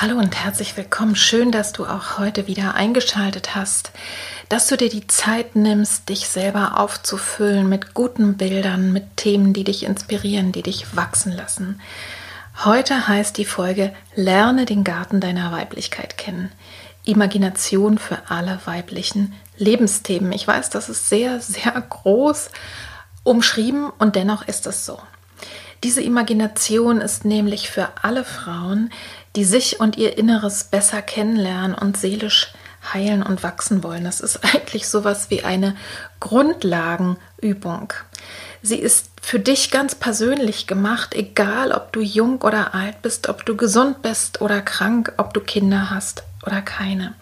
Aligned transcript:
Hallo 0.00 0.16
und 0.16 0.44
herzlich 0.44 0.76
willkommen. 0.76 1.16
Schön, 1.16 1.50
dass 1.50 1.72
du 1.72 1.84
auch 1.84 2.20
heute 2.20 2.46
wieder 2.46 2.76
eingeschaltet 2.76 3.56
hast, 3.56 3.90
dass 4.48 4.68
du 4.68 4.76
dir 4.76 4.88
die 4.88 5.08
Zeit 5.08 5.56
nimmst, 5.56 6.08
dich 6.08 6.28
selber 6.28 6.78
aufzufüllen 6.78 7.68
mit 7.68 7.94
guten 7.94 8.36
Bildern, 8.36 8.92
mit 8.92 9.16
Themen, 9.16 9.54
die 9.54 9.64
dich 9.64 9.82
inspirieren, 9.82 10.52
die 10.52 10.62
dich 10.62 10.94
wachsen 10.94 11.32
lassen. 11.32 11.80
Heute 12.64 13.08
heißt 13.08 13.36
die 13.38 13.44
Folge 13.44 13.92
Lerne 14.14 14.66
den 14.66 14.84
Garten 14.84 15.18
deiner 15.18 15.50
Weiblichkeit 15.50 16.16
kennen. 16.16 16.52
Imagination 17.04 17.98
für 17.98 18.18
alle 18.28 18.60
weiblichen 18.66 19.34
Lebensthemen. 19.56 20.30
Ich 20.30 20.46
weiß, 20.46 20.70
das 20.70 20.88
ist 20.88 21.08
sehr, 21.08 21.40
sehr 21.40 21.72
groß 21.72 22.50
umschrieben 23.24 23.90
und 23.98 24.14
dennoch 24.14 24.46
ist 24.46 24.68
es 24.68 24.86
so. 24.86 25.00
Diese 25.84 26.02
Imagination 26.02 27.00
ist 27.00 27.24
nämlich 27.24 27.70
für 27.70 27.88
alle 28.02 28.24
Frauen, 28.24 28.90
die 29.36 29.44
sich 29.44 29.80
und 29.80 29.96
ihr 29.96 30.18
Inneres 30.18 30.64
besser 30.64 31.02
kennenlernen 31.02 31.74
und 31.74 31.96
seelisch 31.96 32.52
heilen 32.92 33.22
und 33.22 33.42
wachsen 33.42 33.82
wollen. 33.82 34.04
Das 34.04 34.20
ist 34.20 34.44
eigentlich 34.54 34.88
sowas 34.88 35.30
wie 35.30 35.44
eine 35.44 35.76
Grundlagenübung. 36.20 37.92
Sie 38.60 38.78
ist 38.78 39.10
für 39.22 39.38
dich 39.38 39.70
ganz 39.70 39.94
persönlich 39.94 40.66
gemacht, 40.66 41.14
egal 41.14 41.70
ob 41.70 41.92
du 41.92 42.00
jung 42.00 42.42
oder 42.42 42.74
alt 42.74 43.02
bist, 43.02 43.28
ob 43.28 43.46
du 43.46 43.56
gesund 43.56 44.02
bist 44.02 44.40
oder 44.40 44.60
krank, 44.60 45.12
ob 45.16 45.32
du 45.32 45.40
Kinder 45.40 45.90
hast 45.90 46.24
oder 46.44 46.60
keine. 46.60 47.14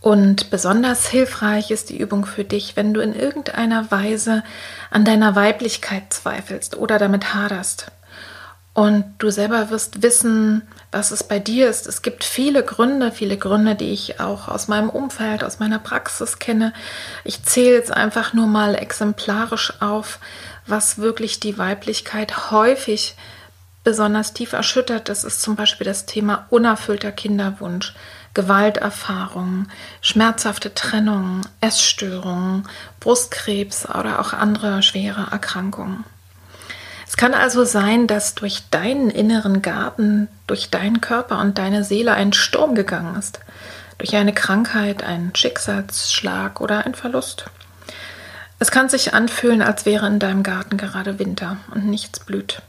Und 0.00 0.50
besonders 0.50 1.06
hilfreich 1.08 1.70
ist 1.70 1.90
die 1.90 1.98
Übung 1.98 2.24
für 2.24 2.44
dich, 2.44 2.74
wenn 2.76 2.94
du 2.94 3.00
in 3.00 3.14
irgendeiner 3.14 3.90
Weise 3.90 4.42
an 4.90 5.04
deiner 5.04 5.36
Weiblichkeit 5.36 6.12
zweifelst 6.12 6.76
oder 6.76 6.98
damit 6.98 7.34
haderst. 7.34 7.92
Und 8.72 9.04
du 9.18 9.30
selber 9.30 9.68
wirst 9.70 10.02
wissen, 10.02 10.62
was 10.92 11.10
es 11.10 11.24
bei 11.24 11.38
dir 11.38 11.68
ist. 11.68 11.86
Es 11.86 12.02
gibt 12.02 12.24
viele 12.24 12.64
Gründe, 12.64 13.12
viele 13.12 13.36
Gründe, 13.36 13.74
die 13.74 13.90
ich 13.90 14.20
auch 14.20 14.48
aus 14.48 14.68
meinem 14.68 14.88
Umfeld, 14.88 15.44
aus 15.44 15.58
meiner 15.58 15.78
Praxis 15.78 16.38
kenne. 16.38 16.72
Ich 17.24 17.42
zähle 17.42 17.74
jetzt 17.74 17.92
einfach 17.92 18.32
nur 18.32 18.46
mal 18.46 18.74
exemplarisch 18.74 19.74
auf, 19.80 20.18
was 20.66 20.98
wirklich 20.98 21.40
die 21.40 21.58
Weiblichkeit 21.58 22.50
häufig 22.52 23.16
besonders 23.82 24.34
tief 24.34 24.52
erschüttert. 24.52 25.08
Das 25.08 25.24
ist 25.24 25.42
zum 25.42 25.56
Beispiel 25.56 25.84
das 25.84 26.06
Thema 26.06 26.46
unerfüllter 26.50 27.12
Kinderwunsch, 27.12 27.94
Gewalterfahrungen, 28.34 29.70
schmerzhafte 30.00 30.74
Trennungen, 30.74 31.42
Essstörungen, 31.60 32.68
Brustkrebs 33.00 33.88
oder 33.88 34.20
auch 34.20 34.32
andere 34.32 34.82
schwere 34.82 35.28
Erkrankungen. 35.30 36.04
Es 37.08 37.16
kann 37.16 37.34
also 37.34 37.64
sein, 37.64 38.06
dass 38.06 38.36
durch 38.36 38.62
deinen 38.70 39.10
inneren 39.10 39.62
Garten, 39.62 40.28
durch 40.46 40.70
deinen 40.70 41.00
Körper 41.00 41.40
und 41.40 41.58
deine 41.58 41.82
Seele 41.82 42.14
ein 42.14 42.32
Sturm 42.32 42.76
gegangen 42.76 43.16
ist, 43.16 43.40
durch 43.98 44.14
eine 44.14 44.32
Krankheit, 44.32 45.02
einen 45.02 45.34
Schicksalsschlag 45.34 46.60
oder 46.60 46.86
ein 46.86 46.94
Verlust. 46.94 47.46
Es 48.60 48.70
kann 48.70 48.88
sich 48.88 49.12
anfühlen, 49.12 49.60
als 49.60 49.86
wäre 49.86 50.06
in 50.06 50.20
deinem 50.20 50.44
Garten 50.44 50.76
gerade 50.76 51.18
Winter 51.18 51.56
und 51.74 51.86
nichts 51.86 52.20
blüht. 52.20 52.62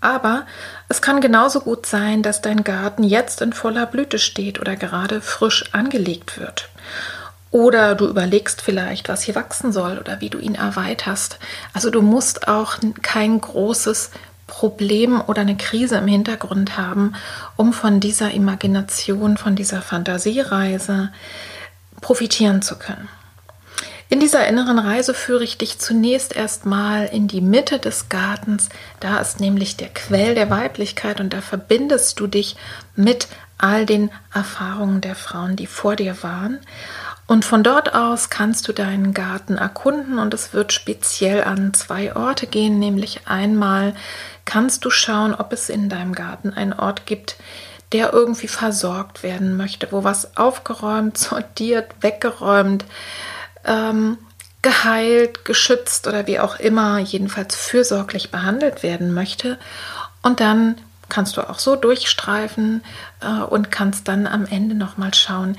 Aber 0.00 0.46
es 0.88 1.00
kann 1.00 1.20
genauso 1.20 1.60
gut 1.60 1.86
sein, 1.86 2.22
dass 2.22 2.42
dein 2.42 2.64
Garten 2.64 3.02
jetzt 3.02 3.40
in 3.40 3.52
voller 3.52 3.86
Blüte 3.86 4.18
steht 4.18 4.60
oder 4.60 4.76
gerade 4.76 5.20
frisch 5.20 5.72
angelegt 5.72 6.38
wird. 6.38 6.68
Oder 7.50 7.94
du 7.94 8.06
überlegst 8.06 8.60
vielleicht, 8.60 9.08
was 9.08 9.22
hier 9.22 9.34
wachsen 9.34 9.72
soll 9.72 9.98
oder 9.98 10.20
wie 10.20 10.30
du 10.30 10.38
ihn 10.38 10.54
erweiterst. 10.54 11.38
Also 11.72 11.90
du 11.90 12.02
musst 12.02 12.48
auch 12.48 12.76
kein 13.02 13.40
großes 13.40 14.10
Problem 14.46 15.20
oder 15.26 15.40
eine 15.40 15.56
Krise 15.56 15.96
im 15.96 16.06
Hintergrund 16.06 16.76
haben, 16.76 17.14
um 17.56 17.72
von 17.72 17.98
dieser 18.00 18.32
Imagination, 18.32 19.36
von 19.36 19.56
dieser 19.56 19.82
Fantasiereise 19.82 21.10
profitieren 22.00 22.62
zu 22.62 22.76
können. 22.78 23.08
In 24.08 24.20
dieser 24.20 24.46
inneren 24.46 24.78
Reise 24.78 25.14
führe 25.14 25.42
ich 25.42 25.58
dich 25.58 25.80
zunächst 25.80 26.36
erstmal 26.36 27.06
in 27.06 27.26
die 27.26 27.40
Mitte 27.40 27.80
des 27.80 28.08
Gartens. 28.08 28.68
Da 29.00 29.18
ist 29.18 29.40
nämlich 29.40 29.76
der 29.76 29.88
Quell 29.88 30.36
der 30.36 30.48
Weiblichkeit 30.48 31.20
und 31.20 31.32
da 31.32 31.40
verbindest 31.40 32.20
du 32.20 32.28
dich 32.28 32.56
mit 32.94 33.26
all 33.58 33.84
den 33.84 34.10
Erfahrungen 34.32 35.00
der 35.00 35.16
Frauen, 35.16 35.56
die 35.56 35.66
vor 35.66 35.96
dir 35.96 36.22
waren. 36.22 36.60
Und 37.26 37.44
von 37.44 37.64
dort 37.64 37.94
aus 37.96 38.30
kannst 38.30 38.68
du 38.68 38.72
deinen 38.72 39.12
Garten 39.12 39.56
erkunden 39.56 40.20
und 40.20 40.32
es 40.32 40.52
wird 40.52 40.72
speziell 40.72 41.42
an 41.42 41.74
zwei 41.74 42.14
Orte 42.14 42.46
gehen, 42.46 42.78
nämlich 42.78 43.22
einmal 43.26 43.94
kannst 44.44 44.84
du 44.84 44.90
schauen, 44.90 45.34
ob 45.34 45.52
es 45.52 45.68
in 45.68 45.88
deinem 45.88 46.12
Garten 46.12 46.52
einen 46.52 46.72
Ort 46.72 47.06
gibt, 47.06 47.36
der 47.92 48.12
irgendwie 48.12 48.46
versorgt 48.46 49.24
werden 49.24 49.56
möchte, 49.56 49.88
wo 49.90 50.04
was 50.04 50.36
aufgeräumt, 50.36 51.18
sortiert, 51.18 51.90
weggeräumt, 52.00 52.84
ähm, 53.66 54.18
geheilt, 54.62 55.44
geschützt 55.44 56.06
oder 56.06 56.26
wie 56.26 56.40
auch 56.40 56.58
immer, 56.58 56.98
jedenfalls 56.98 57.54
fürsorglich 57.54 58.30
behandelt 58.30 58.82
werden 58.82 59.12
möchte. 59.14 59.58
Und 60.22 60.40
dann 60.40 60.76
kannst 61.08 61.36
du 61.36 61.48
auch 61.48 61.58
so 61.58 61.76
durchstreifen 61.76 62.82
äh, 63.20 63.42
und 63.42 63.70
kannst 63.70 64.08
dann 64.08 64.26
am 64.26 64.44
Ende 64.46 64.74
nochmal 64.74 65.14
schauen, 65.14 65.56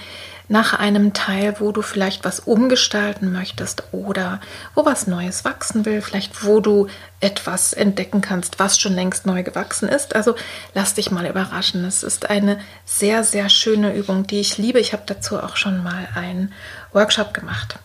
nach 0.50 0.74
einem 0.74 1.14
Teil, 1.14 1.56
wo 1.60 1.72
du 1.72 1.82
vielleicht 1.82 2.24
was 2.24 2.40
umgestalten 2.40 3.34
möchtest 3.34 3.84
oder 3.92 4.40
wo 4.76 4.86
was 4.86 5.08
Neues 5.08 5.44
wachsen 5.44 5.86
will, 5.86 6.02
vielleicht 6.02 6.46
wo 6.46 6.62
du 6.62 6.88
etwas 7.20 7.74
entdecken 7.74 8.22
kannst, 8.22 8.60
was 8.60 8.80
schon 8.80 8.94
längst 8.94 9.26
neu 9.26 9.44
gewachsen 9.44 9.90
ist. 9.90 10.16
Also 10.16 10.36
lass 10.74 10.94
dich 10.94 11.12
mal 11.12 11.26
überraschen. 11.26 11.84
Es 11.84 12.04
ist 12.04 12.30
eine 12.30 12.60
sehr, 12.86 13.24
sehr 13.24 13.50
schöne 13.50 13.94
Übung, 13.94 14.26
die 14.26 14.40
ich 14.40 14.58
liebe. 14.58 14.80
Ich 14.80 14.94
habe 14.94 15.04
dazu 15.06 15.38
auch 15.38 15.58
schon 15.58 15.84
mal 15.84 16.08
einen 16.16 16.54
Workshop 16.94 17.34
gemacht. 17.34 17.80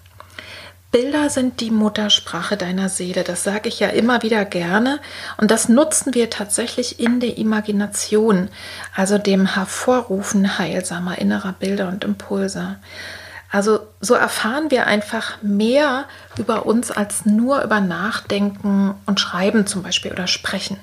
Bilder 0.93 1.31
sind 1.31 1.61
die 1.61 1.71
Muttersprache 1.71 2.59
deiner 2.59 2.91
Seele. 2.91 3.25
Das 3.25 3.43
sage 3.43 3.71
ich 3.71 3.81
ja 3.81 3.89
immer 3.89 4.23
wieder 4.23 4.45
gerne. 4.45 5.01
Und 5.39 5.51
das 5.51 5.71
nutzen 5.71 6.13
wir 6.13 6.29
tatsächlich 6.29 7.01
in 7.01 7.19
der 7.19 7.39
Imagination, 7.39 8.51
also 8.95 9.17
dem 9.17 9.47
Hervorrufen 9.47 10.59
heilsamer 10.59 11.17
innerer 11.19 11.55
Bilder 11.55 11.89
und 11.89 12.05
Impulse. 12.05 12.77
Also 13.51 13.81
so 14.01 14.15
erfahren 14.15 14.71
wir 14.71 14.87
einfach 14.87 15.43
mehr 15.43 16.05
über 16.37 16.67
uns 16.67 16.91
als 16.91 17.25
nur 17.25 17.63
über 17.63 17.81
Nachdenken 17.81 18.95
und 19.07 19.19
Schreiben 19.19 19.67
zum 19.67 19.83
Beispiel 19.83 20.13
oder 20.13 20.27
Sprechen. 20.27 20.79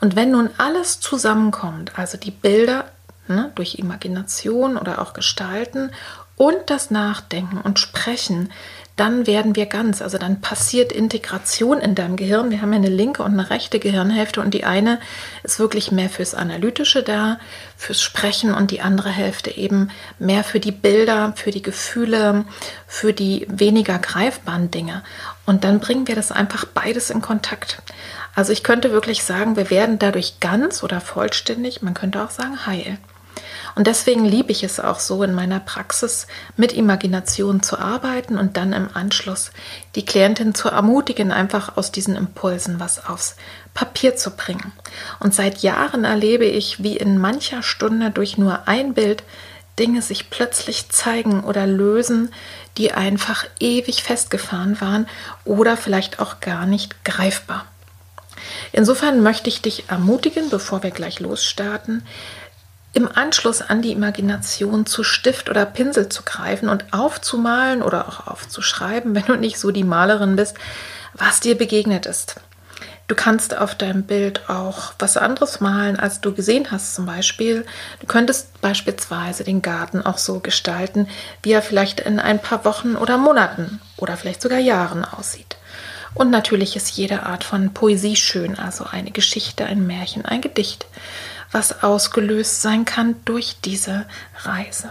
Und 0.00 0.16
wenn 0.16 0.30
nun 0.30 0.50
alles 0.58 1.00
zusammenkommt, 1.00 1.98
also 1.98 2.18
die 2.18 2.30
Bilder 2.30 2.84
ne, 3.26 3.52
durch 3.54 3.76
Imagination 3.76 4.76
oder 4.76 5.00
auch 5.00 5.12
Gestalten 5.12 5.92
und 6.36 6.56
das 6.66 6.90
Nachdenken 6.90 7.60
und 7.60 7.78
Sprechen, 7.78 8.50
dann 8.98 9.26
werden 9.26 9.56
wir 9.56 9.66
ganz. 9.66 10.02
Also 10.02 10.18
dann 10.18 10.40
passiert 10.40 10.92
Integration 10.92 11.78
in 11.78 11.94
deinem 11.94 12.16
Gehirn. 12.16 12.50
Wir 12.50 12.60
haben 12.60 12.72
ja 12.72 12.78
eine 12.78 12.88
linke 12.88 13.22
und 13.22 13.32
eine 13.32 13.50
rechte 13.50 13.78
Gehirnhälfte 13.78 14.40
und 14.40 14.52
die 14.52 14.64
eine 14.64 15.00
ist 15.42 15.58
wirklich 15.58 15.92
mehr 15.92 16.10
fürs 16.10 16.34
Analytische 16.34 17.02
da, 17.02 17.38
fürs 17.76 18.02
Sprechen 18.02 18.52
und 18.52 18.70
die 18.70 18.80
andere 18.80 19.10
Hälfte 19.10 19.50
eben 19.56 19.90
mehr 20.18 20.44
für 20.44 20.60
die 20.60 20.72
Bilder, 20.72 21.32
für 21.36 21.50
die 21.50 21.62
Gefühle, 21.62 22.44
für 22.86 23.12
die 23.12 23.46
weniger 23.48 23.98
greifbaren 23.98 24.70
Dinge. 24.70 25.02
Und 25.46 25.64
dann 25.64 25.80
bringen 25.80 26.08
wir 26.08 26.14
das 26.14 26.32
einfach 26.32 26.64
beides 26.64 27.10
in 27.10 27.22
Kontakt. 27.22 27.82
Also 28.34 28.52
ich 28.52 28.62
könnte 28.62 28.92
wirklich 28.92 29.24
sagen, 29.24 29.56
wir 29.56 29.70
werden 29.70 29.98
dadurch 29.98 30.40
ganz 30.40 30.82
oder 30.82 31.00
vollständig, 31.00 31.82
man 31.82 31.94
könnte 31.94 32.22
auch 32.22 32.30
sagen 32.30 32.66
heil. 32.66 32.98
Und 33.78 33.86
deswegen 33.86 34.24
liebe 34.24 34.50
ich 34.50 34.64
es 34.64 34.80
auch 34.80 34.98
so 34.98 35.22
in 35.22 35.32
meiner 35.32 35.60
Praxis, 35.60 36.26
mit 36.56 36.72
Imagination 36.72 37.62
zu 37.62 37.78
arbeiten 37.78 38.36
und 38.36 38.56
dann 38.56 38.72
im 38.72 38.88
Anschluss 38.92 39.52
die 39.94 40.04
Klientin 40.04 40.52
zu 40.52 40.68
ermutigen, 40.68 41.30
einfach 41.30 41.76
aus 41.76 41.92
diesen 41.92 42.16
Impulsen 42.16 42.80
was 42.80 43.06
aufs 43.06 43.36
Papier 43.74 44.16
zu 44.16 44.32
bringen. 44.32 44.72
Und 45.20 45.32
seit 45.32 45.58
Jahren 45.58 46.02
erlebe 46.02 46.44
ich, 46.44 46.82
wie 46.82 46.96
in 46.96 47.18
mancher 47.18 47.62
Stunde 47.62 48.10
durch 48.10 48.36
nur 48.36 48.66
ein 48.66 48.94
Bild 48.94 49.22
Dinge 49.78 50.02
sich 50.02 50.28
plötzlich 50.28 50.88
zeigen 50.88 51.44
oder 51.44 51.64
lösen, 51.64 52.34
die 52.78 52.90
einfach 52.90 53.44
ewig 53.60 54.02
festgefahren 54.02 54.80
waren 54.80 55.06
oder 55.44 55.76
vielleicht 55.76 56.18
auch 56.18 56.40
gar 56.40 56.66
nicht 56.66 57.04
greifbar. 57.04 57.64
Insofern 58.72 59.22
möchte 59.22 59.48
ich 59.48 59.62
dich 59.62 59.88
ermutigen, 59.88 60.50
bevor 60.50 60.82
wir 60.82 60.90
gleich 60.90 61.20
losstarten, 61.20 62.02
im 62.98 63.08
Anschluss 63.14 63.62
an 63.62 63.80
die 63.80 63.92
Imagination 63.92 64.84
zu 64.84 65.04
Stift 65.04 65.48
oder 65.48 65.64
Pinsel 65.64 66.08
zu 66.08 66.24
greifen 66.24 66.68
und 66.68 66.92
aufzumalen 66.92 67.80
oder 67.80 68.08
auch 68.08 68.26
aufzuschreiben, 68.26 69.14
wenn 69.14 69.26
du 69.26 69.36
nicht 69.36 69.58
so 69.58 69.70
die 69.70 69.84
Malerin 69.84 70.34
bist, 70.34 70.56
was 71.14 71.38
dir 71.38 71.56
begegnet 71.56 72.06
ist. 72.06 72.40
Du 73.06 73.14
kannst 73.14 73.56
auf 73.56 73.74
deinem 73.74 74.02
Bild 74.02 74.50
auch 74.50 74.92
was 74.98 75.16
anderes 75.16 75.60
malen, 75.60 75.98
als 75.98 76.20
du 76.20 76.34
gesehen 76.34 76.70
hast 76.70 76.94
zum 76.94 77.06
Beispiel. 77.06 77.64
Du 78.00 78.06
könntest 78.06 78.60
beispielsweise 78.60 79.44
den 79.44 79.62
Garten 79.62 80.02
auch 80.02 80.18
so 80.18 80.40
gestalten, 80.40 81.08
wie 81.42 81.52
er 81.52 81.62
vielleicht 81.62 82.00
in 82.00 82.18
ein 82.18 82.42
paar 82.42 82.66
Wochen 82.66 82.96
oder 82.96 83.16
Monaten 83.16 83.80
oder 83.96 84.16
vielleicht 84.18 84.42
sogar 84.42 84.58
Jahren 84.58 85.06
aussieht. 85.06 85.56
Und 86.14 86.30
natürlich 86.30 86.76
ist 86.76 86.90
jede 86.90 87.22
Art 87.22 87.44
von 87.44 87.72
Poesie 87.72 88.16
schön, 88.16 88.58
also 88.58 88.84
eine 88.84 89.12
Geschichte, 89.12 89.64
ein 89.64 89.86
Märchen, 89.86 90.26
ein 90.26 90.40
Gedicht, 90.40 90.86
was 91.52 91.82
ausgelöst 91.82 92.62
sein 92.62 92.84
kann 92.84 93.16
durch 93.24 93.56
diese 93.64 94.06
Reise. 94.42 94.90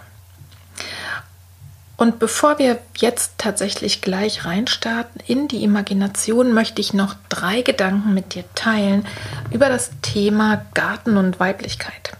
Und 1.97 2.19
bevor 2.19 2.59
wir 2.59 2.77
jetzt 2.97 3.33
tatsächlich 3.39 4.01
gleich 4.01 4.45
reinstarten 4.45 5.19
in 5.25 5.47
die 5.47 5.63
Imagination, 5.63 6.53
möchte 6.53 6.79
ich 6.79 6.93
noch 6.93 7.15
drei 7.27 7.63
Gedanken 7.63 8.13
mit 8.13 8.35
dir 8.35 8.43
teilen 8.53 9.05
über 9.51 9.67
das 9.67 9.89
Thema 10.03 10.63
Garten 10.75 11.17
und 11.17 11.39
Weiblichkeit. 11.39 12.11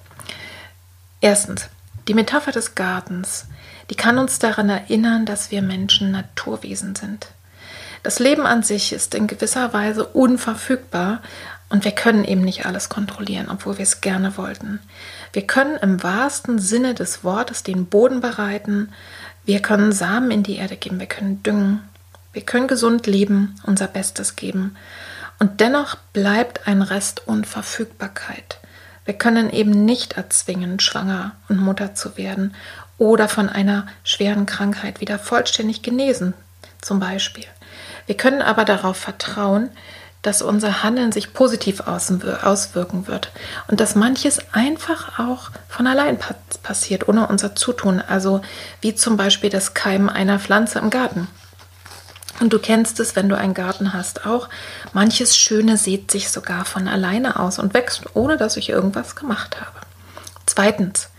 Erstens, 1.22 1.70
die 2.08 2.16
Metapher 2.16 2.52
des 2.52 2.74
Gartens, 2.74 3.46
die 3.92 3.96
kann 3.96 4.18
uns 4.18 4.40
daran 4.40 4.70
erinnern, 4.70 5.28
dass 5.28 5.52
wir 5.52 5.62
Menschen 5.62 6.12
Naturwesen 6.12 6.96
sind. 6.96 7.28
Das 8.02 8.20
Leben 8.20 8.46
an 8.46 8.64
sich 8.64 8.94
ist 8.94 9.14
in 9.14 9.28
gewisser 9.28 9.74
Weise 9.74 10.06
unverfügbar 10.06 11.22
und 11.70 11.84
wir 11.84 11.92
können 11.92 12.24
eben 12.24 12.42
nicht 12.42 12.66
alles 12.66 12.90
kontrollieren, 12.90 13.50
obwohl 13.50 13.78
wir 13.78 13.84
es 13.84 14.02
gerne 14.02 14.38
wollten. 14.38 14.80
Wir 15.34 15.46
können 15.46 15.76
im 15.78 16.02
wahrsten 16.02 16.60
Sinne 16.60 16.94
des 16.94 17.24
Wortes 17.24 17.64
den 17.64 17.88
Boden 17.88 18.22
bereiten, 18.22 18.90
wir 19.46 19.62
können 19.62 19.92
Samen 19.92 20.32
in 20.32 20.44
die 20.44 20.58
Erde 20.58 20.78
geben, 20.78 21.00
wir 21.00 21.08
können 21.08 21.44
düngen, 21.44 21.82
wir 22.34 22.42
können 22.42 22.68
gesund 22.68 23.08
leben, 23.08 23.56
unser 23.64 23.88
Bestes 23.88 24.36
geben. 24.36 24.76
Und 25.40 25.60
dennoch 25.62 25.96
bleibt 26.14 26.68
ein 26.68 26.82
Rest 26.82 27.28
Unverfügbarkeit. 27.28 28.60
Wir 29.06 29.14
können 29.14 29.50
eben 29.50 29.86
nicht 29.86 30.14
erzwingen, 30.14 30.80
schwanger 30.80 31.32
und 31.48 31.60
Mutter 31.60 31.96
zu 31.96 32.18
werden 32.18 32.56
oder 32.98 33.30
von 33.30 33.48
einer 33.48 33.88
schweren 34.04 34.46
Krankheit 34.46 35.00
wieder 35.02 35.20
vollständig 35.20 35.82
genesen, 35.82 36.34
zum 36.82 37.00
Beispiel. 37.00 37.46
Wir 38.06 38.18
können 38.18 38.42
aber 38.42 38.66
darauf 38.66 38.98
vertrauen, 38.98 39.70
dass 40.22 40.42
unser 40.42 40.84
Handeln 40.84 41.12
sich 41.12 41.34
positiv 41.34 41.82
auswirken 41.82 43.08
wird 43.08 43.32
und 43.68 43.80
dass 43.80 43.96
manches 43.96 44.40
einfach 44.52 45.20
auch 45.20 45.52
von 45.70 45.88
allein 45.88 46.18
passiert, 46.64 47.08
ohne 47.08 47.28
unser 47.28 47.56
Zutun. 47.56 48.02
Also 48.02 48.42
wie 48.82 48.96
zum 48.96 49.16
Beispiel 49.16 49.50
das 49.50 49.74
Keimen 49.74 50.10
einer 50.10 50.40
Pflanze 50.40 50.80
im 50.80 50.90
Garten. 50.90 51.28
Und 52.40 52.54
du 52.54 52.60
kennst 52.60 53.00
es, 53.00 53.16
wenn 53.16 53.30
du 53.30 53.38
einen 53.38 53.54
Garten 53.54 53.94
hast, 53.94 54.26
auch. 54.26 54.50
Manches 54.94 55.38
Schöne 55.38 55.78
sieht 55.78 56.12
sich 56.12 56.30
sogar 56.30 56.66
von 56.66 56.88
alleine 56.88 57.40
aus 57.40 57.58
und 57.58 57.74
wächst, 57.74 58.04
ohne 58.14 58.38
dass 58.38 58.58
ich 58.58 58.70
irgendwas 58.70 59.16
gemacht 59.16 59.60
habe. 59.60 59.80
Zweitens, 60.46 61.10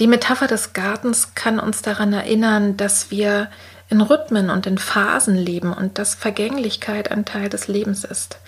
die 0.00 0.06
Metapher 0.06 0.46
des 0.46 0.72
Gartens 0.72 1.34
kann 1.34 1.58
uns 1.58 1.82
daran 1.82 2.12
erinnern, 2.12 2.76
dass 2.76 3.10
wir 3.10 3.48
in 3.88 4.00
Rhythmen 4.00 4.50
und 4.50 4.66
in 4.66 4.78
Phasen 4.78 5.36
leben 5.36 5.72
und 5.72 5.98
dass 5.98 6.14
Vergänglichkeit 6.14 7.10
ein 7.10 7.24
Teil 7.24 7.48
des 7.48 7.68
Lebens 7.68 8.04
ist. 8.04 8.38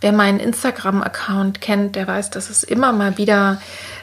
Wer 0.00 0.12
meinen 0.12 0.40
Instagram-Account 0.40 1.60
kennt, 1.60 1.96
der 1.96 2.06
weiß, 2.06 2.30
dass 2.30 2.50
es 2.50 2.62
immer 2.62 2.92
mal 2.92 3.16
wieder 3.16 3.60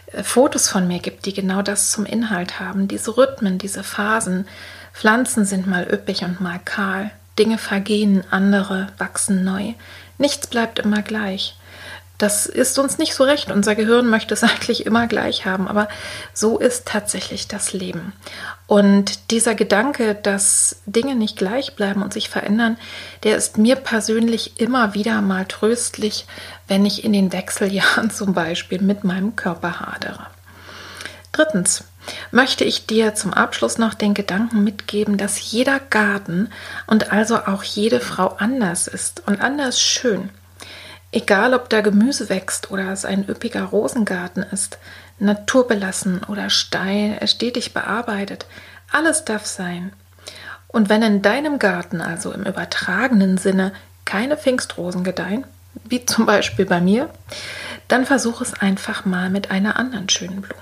äh, 0.07 0.23
Fotos 0.23 0.69
von 0.69 0.87
mir 0.87 0.99
gibt, 0.99 1.25
die 1.25 1.33
genau 1.33 1.61
das 1.61 1.91
zum 1.91 2.05
Inhalt 2.05 2.59
haben. 2.59 2.87
Diese 2.87 3.17
Rhythmen, 3.17 3.57
diese 3.57 3.83
Phasen. 3.83 4.47
Pflanzen 4.93 5.45
sind 5.45 5.67
mal 5.67 5.87
üppig 5.91 6.23
und 6.23 6.41
mal 6.41 6.59
kahl. 6.63 7.11
Dinge 7.37 7.57
vergehen, 7.57 8.23
andere 8.29 8.87
wachsen 8.97 9.43
neu. 9.43 9.73
Nichts 10.17 10.47
bleibt 10.47 10.79
immer 10.79 11.01
gleich. 11.01 11.55
Das 12.21 12.45
ist 12.45 12.77
uns 12.77 12.99
nicht 12.99 13.15
so 13.15 13.23
recht. 13.23 13.49
Unser 13.49 13.73
Gehirn 13.73 14.07
möchte 14.07 14.35
es 14.35 14.43
eigentlich 14.43 14.85
immer 14.85 15.07
gleich 15.07 15.47
haben, 15.47 15.67
aber 15.67 15.87
so 16.35 16.59
ist 16.59 16.85
tatsächlich 16.85 17.47
das 17.47 17.73
Leben. 17.73 18.13
Und 18.67 19.31
dieser 19.31 19.55
Gedanke, 19.55 20.13
dass 20.13 20.81
Dinge 20.85 21.15
nicht 21.15 21.35
gleich 21.35 21.75
bleiben 21.75 22.03
und 22.03 22.13
sich 22.13 22.29
verändern, 22.29 22.77
der 23.23 23.37
ist 23.37 23.57
mir 23.57 23.75
persönlich 23.75 24.61
immer 24.61 24.93
wieder 24.93 25.21
mal 25.21 25.45
tröstlich, 25.45 26.27
wenn 26.67 26.85
ich 26.85 27.03
in 27.03 27.11
den 27.11 27.33
Wechseljahren 27.33 28.09
zum 28.11 28.35
Beispiel 28.35 28.81
mit 28.81 29.03
meinem 29.03 29.35
Körper 29.35 29.79
hadere. 29.79 30.27
Drittens 31.31 31.85
möchte 32.29 32.65
ich 32.65 32.85
dir 32.85 33.15
zum 33.15 33.33
Abschluss 33.33 33.79
noch 33.79 33.95
den 33.95 34.13
Gedanken 34.13 34.63
mitgeben, 34.63 35.17
dass 35.17 35.51
jeder 35.51 35.79
Garten 35.79 36.49
und 36.85 37.11
also 37.11 37.37
auch 37.37 37.63
jede 37.63 37.99
Frau 37.99 38.35
anders 38.37 38.87
ist 38.87 39.23
und 39.25 39.41
anders 39.41 39.81
schön. 39.81 40.29
Egal, 41.11 41.53
ob 41.53 41.69
da 41.69 41.81
Gemüse 41.81 42.29
wächst 42.29 42.71
oder 42.71 42.91
es 42.91 43.03
ein 43.03 43.27
üppiger 43.27 43.63
Rosengarten 43.63 44.43
ist, 44.43 44.77
naturbelassen 45.19 46.23
oder 46.23 46.49
steil, 46.49 47.19
stetig 47.27 47.73
bearbeitet, 47.73 48.45
alles 48.91 49.25
darf 49.25 49.45
sein. 49.45 49.91
Und 50.67 50.87
wenn 50.87 51.01
in 51.01 51.21
deinem 51.21 51.59
Garten, 51.59 51.99
also 51.99 52.31
im 52.31 52.43
übertragenen 52.43 53.37
Sinne, 53.37 53.73
keine 54.05 54.37
Pfingstrosen 54.37 55.03
gedeihen, 55.03 55.45
wie 55.83 56.05
zum 56.05 56.25
Beispiel 56.25 56.65
bei 56.65 56.79
mir, 56.79 57.09
dann 57.89 58.05
versuch 58.05 58.39
es 58.39 58.53
einfach 58.53 59.03
mal 59.05 59.29
mit 59.29 59.51
einer 59.51 59.77
anderen 59.77 60.07
schönen 60.07 60.41
Blume. 60.41 60.61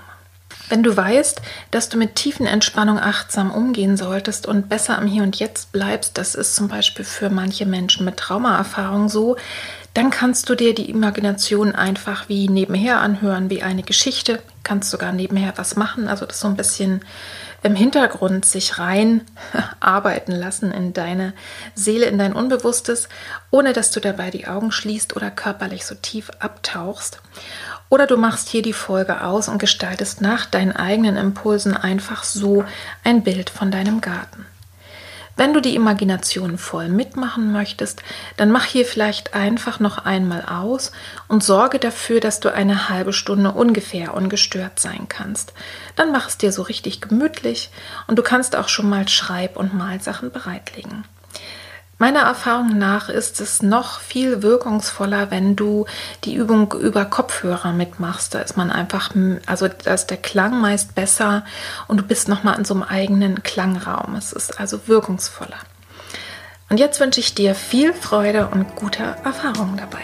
Wenn 0.68 0.82
du 0.84 0.96
weißt, 0.96 1.42
dass 1.72 1.88
du 1.88 1.96
mit 1.96 2.14
tiefen 2.14 2.46
Entspannung 2.46 2.98
achtsam 2.98 3.50
umgehen 3.50 3.96
solltest 3.96 4.46
und 4.46 4.68
besser 4.68 4.98
am 4.98 5.06
Hier 5.06 5.24
und 5.24 5.36
Jetzt 5.36 5.72
bleibst, 5.72 6.16
das 6.16 6.36
ist 6.36 6.54
zum 6.54 6.68
Beispiel 6.68 7.04
für 7.04 7.28
manche 7.28 7.66
Menschen 7.66 8.04
mit 8.04 8.16
Traumaerfahrung 8.16 9.08
so, 9.08 9.36
dann 9.94 10.10
kannst 10.10 10.48
du 10.48 10.54
dir 10.54 10.74
die 10.74 10.88
Imagination 10.88 11.74
einfach 11.74 12.28
wie 12.28 12.48
nebenher 12.48 13.00
anhören, 13.00 13.50
wie 13.50 13.62
eine 13.62 13.82
Geschichte. 13.82 14.40
Kannst 14.62 14.90
sogar 14.90 15.12
nebenher 15.12 15.52
was 15.56 15.74
machen, 15.76 16.06
also 16.06 16.26
das 16.26 16.40
so 16.40 16.48
ein 16.48 16.56
bisschen 16.56 17.00
im 17.62 17.74
Hintergrund 17.74 18.46
sich 18.46 18.78
rein 18.78 19.22
arbeiten 19.80 20.32
lassen 20.32 20.72
in 20.72 20.92
deine 20.92 21.34
Seele, 21.74 22.06
in 22.06 22.18
dein 22.18 22.32
Unbewusstes, 22.32 23.08
ohne 23.50 23.72
dass 23.72 23.90
du 23.90 24.00
dabei 24.00 24.30
die 24.30 24.46
Augen 24.46 24.72
schließt 24.72 25.16
oder 25.16 25.30
körperlich 25.30 25.84
so 25.84 25.94
tief 25.94 26.30
abtauchst. 26.38 27.20
Oder 27.88 28.06
du 28.06 28.16
machst 28.16 28.48
hier 28.48 28.62
die 28.62 28.72
Folge 28.72 29.24
aus 29.24 29.48
und 29.48 29.58
gestaltest 29.58 30.20
nach 30.20 30.46
deinen 30.46 30.74
eigenen 30.74 31.16
Impulsen 31.16 31.76
einfach 31.76 32.22
so 32.22 32.64
ein 33.02 33.24
Bild 33.24 33.50
von 33.50 33.72
deinem 33.72 34.00
Garten. 34.00 34.46
Wenn 35.40 35.54
du 35.54 35.62
die 35.62 35.74
Imagination 35.74 36.58
voll 36.58 36.90
mitmachen 36.90 37.50
möchtest, 37.50 38.02
dann 38.36 38.50
mach 38.50 38.66
hier 38.66 38.84
vielleicht 38.84 39.32
einfach 39.32 39.80
noch 39.80 40.04
einmal 40.04 40.44
aus 40.44 40.92
und 41.28 41.42
sorge 41.42 41.78
dafür, 41.78 42.20
dass 42.20 42.40
du 42.40 42.52
eine 42.52 42.90
halbe 42.90 43.14
Stunde 43.14 43.52
ungefähr 43.52 44.12
ungestört 44.12 44.78
sein 44.78 45.06
kannst. 45.08 45.54
Dann 45.96 46.12
mach 46.12 46.28
es 46.28 46.36
dir 46.36 46.52
so 46.52 46.60
richtig 46.60 47.00
gemütlich 47.00 47.70
und 48.06 48.18
du 48.18 48.22
kannst 48.22 48.54
auch 48.54 48.68
schon 48.68 48.90
mal 48.90 49.08
Schreib- 49.08 49.56
und 49.56 49.72
Malsachen 49.72 50.30
bereitlegen. 50.30 51.04
Meiner 52.00 52.20
Erfahrung 52.20 52.78
nach 52.78 53.10
ist 53.10 53.42
es 53.42 53.60
noch 53.60 54.00
viel 54.00 54.42
wirkungsvoller, 54.42 55.30
wenn 55.30 55.54
du 55.54 55.84
die 56.24 56.34
Übung 56.34 56.72
über 56.72 57.04
Kopfhörer 57.04 57.74
mitmachst. 57.74 58.32
Da 58.32 58.40
ist 58.40 58.56
man 58.56 58.70
einfach, 58.70 59.10
also 59.44 59.68
da 59.68 59.92
ist 59.92 60.06
der 60.06 60.16
Klang 60.16 60.62
meist 60.62 60.94
besser 60.94 61.44
und 61.88 61.98
du 61.98 62.02
bist 62.02 62.26
nochmal 62.26 62.58
in 62.58 62.64
so 62.64 62.72
einem 62.72 62.84
eigenen 62.84 63.42
Klangraum. 63.42 64.14
Es 64.14 64.32
ist 64.32 64.58
also 64.58 64.88
wirkungsvoller. 64.88 65.58
Und 66.70 66.80
jetzt 66.80 67.00
wünsche 67.00 67.20
ich 67.20 67.34
dir 67.34 67.54
viel 67.54 67.92
Freude 67.92 68.48
und 68.48 68.76
gute 68.76 69.02
Erfahrungen 69.22 69.76
dabei. 69.76 70.00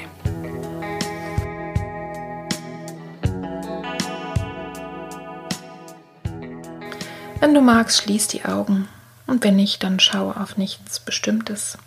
Wenn 7.40 7.54
du 7.54 7.62
magst, 7.62 8.02
schließ 8.02 8.28
die 8.28 8.44
Augen 8.44 8.86
und 9.26 9.42
wenn 9.44 9.56
nicht, 9.56 9.82
dann 9.82 10.00
schaue 10.00 10.36
auf 10.36 10.56
nichts 10.56 11.00
Bestimmtes. 11.00 11.78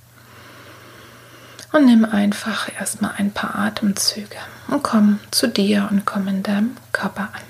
Und 1.72 1.86
nimm 1.86 2.04
einfach 2.04 2.70
erstmal 2.74 3.14
ein 3.18 3.32
paar 3.32 3.56
Atemzüge 3.56 4.38
und 4.68 4.84
komm 4.84 5.20
zu 5.32 5.48
dir 5.48 5.88
und 5.92 6.06
komm 6.06 6.28
in 6.28 6.44
deinem 6.44 6.76
Körper 6.92 7.30
an. 7.34 7.42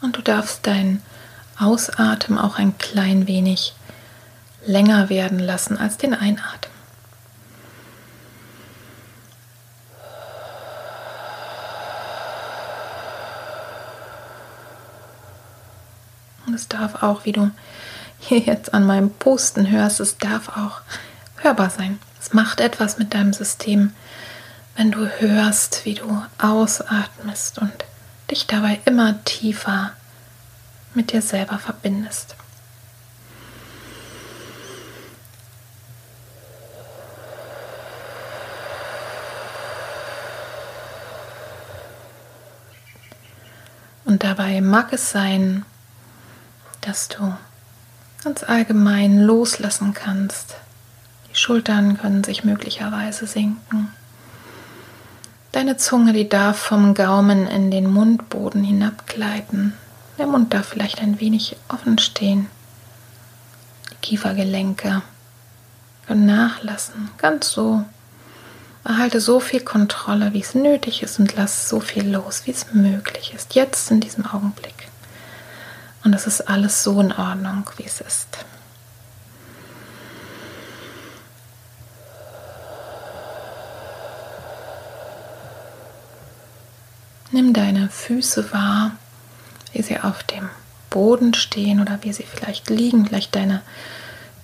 Und 0.00 0.16
du 0.16 0.22
darfst 0.22 0.66
deinen 0.66 1.02
Ausatmen 1.58 2.38
auch 2.38 2.58
ein 2.58 2.76
klein 2.78 3.28
wenig 3.28 3.74
länger 4.66 5.10
werden 5.10 5.38
lassen 5.38 5.76
als 5.76 5.96
den 5.96 6.14
Einatmen. 6.14 6.71
Es 16.62 16.68
darf 16.68 17.02
auch, 17.02 17.24
wie 17.24 17.32
du 17.32 17.50
hier 18.18 18.38
jetzt 18.38 18.72
an 18.72 18.86
meinem 18.86 19.10
Pusten 19.10 19.68
hörst, 19.68 19.98
es 19.98 20.18
darf 20.18 20.48
auch 20.56 20.80
hörbar 21.38 21.70
sein. 21.70 21.98
Es 22.20 22.32
macht 22.32 22.60
etwas 22.60 22.98
mit 22.98 23.14
deinem 23.14 23.32
System, 23.32 23.92
wenn 24.76 24.92
du 24.92 25.06
hörst, 25.18 25.84
wie 25.84 25.94
du 25.94 26.22
ausatmest 26.38 27.58
und 27.58 27.72
dich 28.30 28.46
dabei 28.46 28.80
immer 28.84 29.22
tiefer 29.24 29.92
mit 30.94 31.12
dir 31.12 31.20
selber 31.20 31.58
verbindest. 31.58 32.36
Und 44.04 44.22
dabei 44.22 44.60
mag 44.60 44.92
es 44.92 45.10
sein, 45.10 45.64
dass 46.82 47.08
du 47.08 47.34
ganz 48.22 48.42
allgemein 48.42 49.20
loslassen 49.20 49.94
kannst. 49.94 50.56
Die 51.30 51.36
Schultern 51.36 51.98
können 51.98 52.22
sich 52.22 52.44
möglicherweise 52.44 53.26
senken. 53.26 53.92
Deine 55.52 55.76
Zunge, 55.76 56.12
die 56.12 56.28
darf 56.28 56.58
vom 56.58 56.94
Gaumen 56.94 57.46
in 57.46 57.70
den 57.70 57.90
Mundboden 57.90 58.62
hinabgleiten. 58.64 59.74
Der 60.18 60.26
Mund 60.26 60.52
darf 60.52 60.68
vielleicht 60.68 61.00
ein 61.00 61.20
wenig 61.20 61.56
offen 61.68 61.98
stehen. 61.98 62.48
Die 63.90 63.96
Kiefergelenke 63.96 65.02
können 66.06 66.26
nachlassen, 66.26 67.10
ganz 67.18 67.50
so. 67.50 67.84
Erhalte 68.84 69.20
so 69.20 69.40
viel 69.40 69.60
Kontrolle, 69.60 70.32
wie 70.32 70.40
es 70.40 70.54
nötig 70.54 71.02
ist 71.02 71.20
und 71.20 71.36
lass 71.36 71.68
so 71.68 71.80
viel 71.80 72.08
los, 72.10 72.42
wie 72.46 72.50
es 72.50 72.72
möglich 72.72 73.32
ist, 73.34 73.54
jetzt 73.54 73.90
in 73.90 74.00
diesem 74.00 74.26
Augenblick. 74.26 74.88
Und 76.04 76.14
es 76.14 76.26
ist 76.26 76.48
alles 76.48 76.82
so 76.82 77.00
in 77.00 77.12
Ordnung, 77.12 77.68
wie 77.76 77.84
es 77.84 78.00
ist. 78.00 78.44
Nimm 87.30 87.52
deine 87.52 87.88
Füße 87.88 88.52
wahr, 88.52 88.92
wie 89.72 89.82
sie 89.82 90.00
auf 90.00 90.22
dem 90.24 90.50
Boden 90.90 91.32
stehen 91.34 91.80
oder 91.80 91.98
wie 92.02 92.12
sie 92.12 92.24
vielleicht 92.24 92.68
liegen, 92.68 93.06
vielleicht 93.06 93.34
deine 93.34 93.62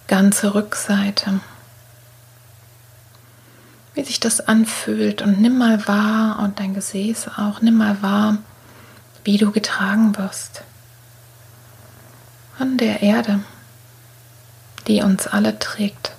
ganze 0.06 0.54
Rückseite. 0.54 1.40
Wie 3.94 4.04
sich 4.04 4.20
das 4.20 4.40
anfühlt 4.40 5.20
und 5.22 5.40
nimm 5.40 5.58
mal 5.58 5.86
wahr 5.86 6.38
und 6.38 6.60
dein 6.60 6.72
Gesäß 6.72 7.28
auch, 7.36 7.60
nimm 7.60 7.76
mal 7.76 8.00
wahr, 8.00 8.38
wie 9.24 9.36
du 9.36 9.50
getragen 9.50 10.16
wirst 10.16 10.62
an 12.58 12.76
der 12.76 13.02
Erde, 13.02 13.40
die 14.86 15.02
uns 15.02 15.26
alle 15.26 15.58
trägt. 15.58 16.12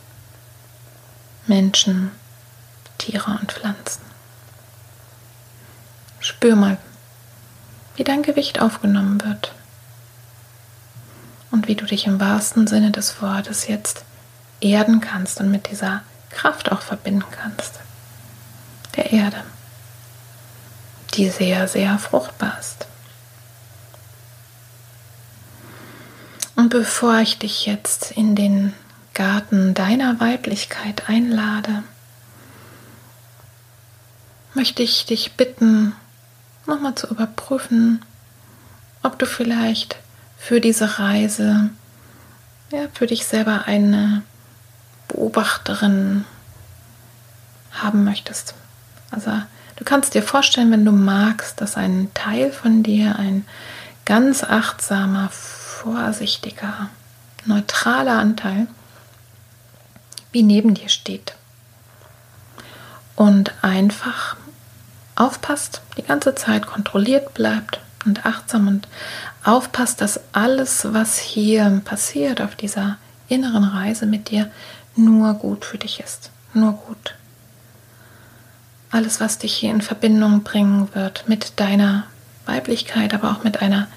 Menschen, 1.47 2.11
Tiere 2.97 3.37
und 3.39 3.51
Pflanzen. 3.51 4.01
Spür 6.19 6.55
mal, 6.55 6.77
wie 7.95 8.03
dein 8.03 8.23
Gewicht 8.23 8.61
aufgenommen 8.61 9.21
wird 9.23 9.53
und 11.51 11.67
wie 11.67 11.75
du 11.75 11.85
dich 11.85 12.05
im 12.05 12.19
wahrsten 12.19 12.67
Sinne 12.67 12.91
des 12.91 13.21
Wortes 13.21 13.67
jetzt 13.67 14.05
erden 14.61 15.01
kannst 15.01 15.39
und 15.39 15.51
mit 15.51 15.71
dieser 15.71 16.03
Kraft 16.29 16.71
auch 16.71 16.81
verbinden 16.81 17.25
kannst. 17.31 17.79
Der 18.95 19.11
Erde, 19.11 19.43
die 21.13 21.29
sehr, 21.29 21.67
sehr 21.67 21.97
fruchtbar 21.97 22.57
ist. 22.59 22.85
Und 26.59 26.67
bevor 26.67 27.19
ich 27.19 27.37
dich 27.37 27.65
jetzt 27.65 28.11
in 28.11 28.35
den 28.35 28.73
Garten 29.13 29.73
deiner 29.73 30.19
Weiblichkeit 30.19 31.07
einlade, 31.07 31.83
möchte 34.53 34.83
ich 34.83 35.05
dich 35.05 35.37
bitten, 35.37 35.95
nochmal 36.65 36.95
zu 36.95 37.07
überprüfen, 37.07 38.03
ob 39.03 39.17
du 39.17 39.25
vielleicht 39.25 39.95
für 40.37 40.59
diese 40.59 40.99
Reise 40.99 41.69
ja, 42.73 42.89
für 42.93 43.07
dich 43.07 43.25
selber 43.25 43.63
eine 43.67 44.23
Beobachterin 45.07 46.25
haben 47.71 48.03
möchtest. 48.03 48.53
Also 49.11 49.31
du 49.77 49.85
kannst 49.85 50.13
dir 50.13 50.23
vorstellen, 50.23 50.71
wenn 50.71 50.83
du 50.83 50.91
magst, 50.91 51.61
dass 51.61 51.77
ein 51.77 52.11
Teil 52.13 52.51
von 52.51 52.83
dir, 52.83 53.15
ein 53.15 53.45
ganz 54.03 54.43
achtsamer, 54.43 55.31
vorsichtiger, 55.83 56.89
neutraler 57.45 58.19
Anteil 58.19 58.67
wie 60.31 60.43
neben 60.43 60.73
dir 60.73 60.89
steht 60.89 61.35
und 63.15 63.53
einfach 63.63 64.35
aufpasst, 65.15 65.81
die 65.97 66.03
ganze 66.03 66.35
Zeit 66.35 66.67
kontrolliert 66.67 67.33
bleibt 67.33 67.79
und 68.05 68.25
achtsam 68.25 68.67
und 68.67 68.87
aufpasst, 69.43 70.01
dass 70.01 70.19
alles, 70.33 70.93
was 70.93 71.17
hier 71.17 71.81
passiert 71.83 72.41
auf 72.41 72.55
dieser 72.55 72.97
inneren 73.27 73.63
Reise 73.63 74.05
mit 74.05 74.29
dir, 74.29 74.51
nur 74.95 75.33
gut 75.33 75.65
für 75.65 75.77
dich 75.77 75.99
ist. 75.99 76.29
Nur 76.53 76.73
gut. 76.73 77.15
Alles, 78.91 79.19
was 79.19 79.37
dich 79.37 79.53
hier 79.53 79.71
in 79.71 79.81
Verbindung 79.81 80.43
bringen 80.43 80.89
wird 80.93 81.27
mit 81.27 81.59
deiner 81.59 82.05
Weiblichkeit, 82.45 83.13
aber 83.13 83.31
auch 83.31 83.43
mit 83.43 83.61
einer 83.61 83.87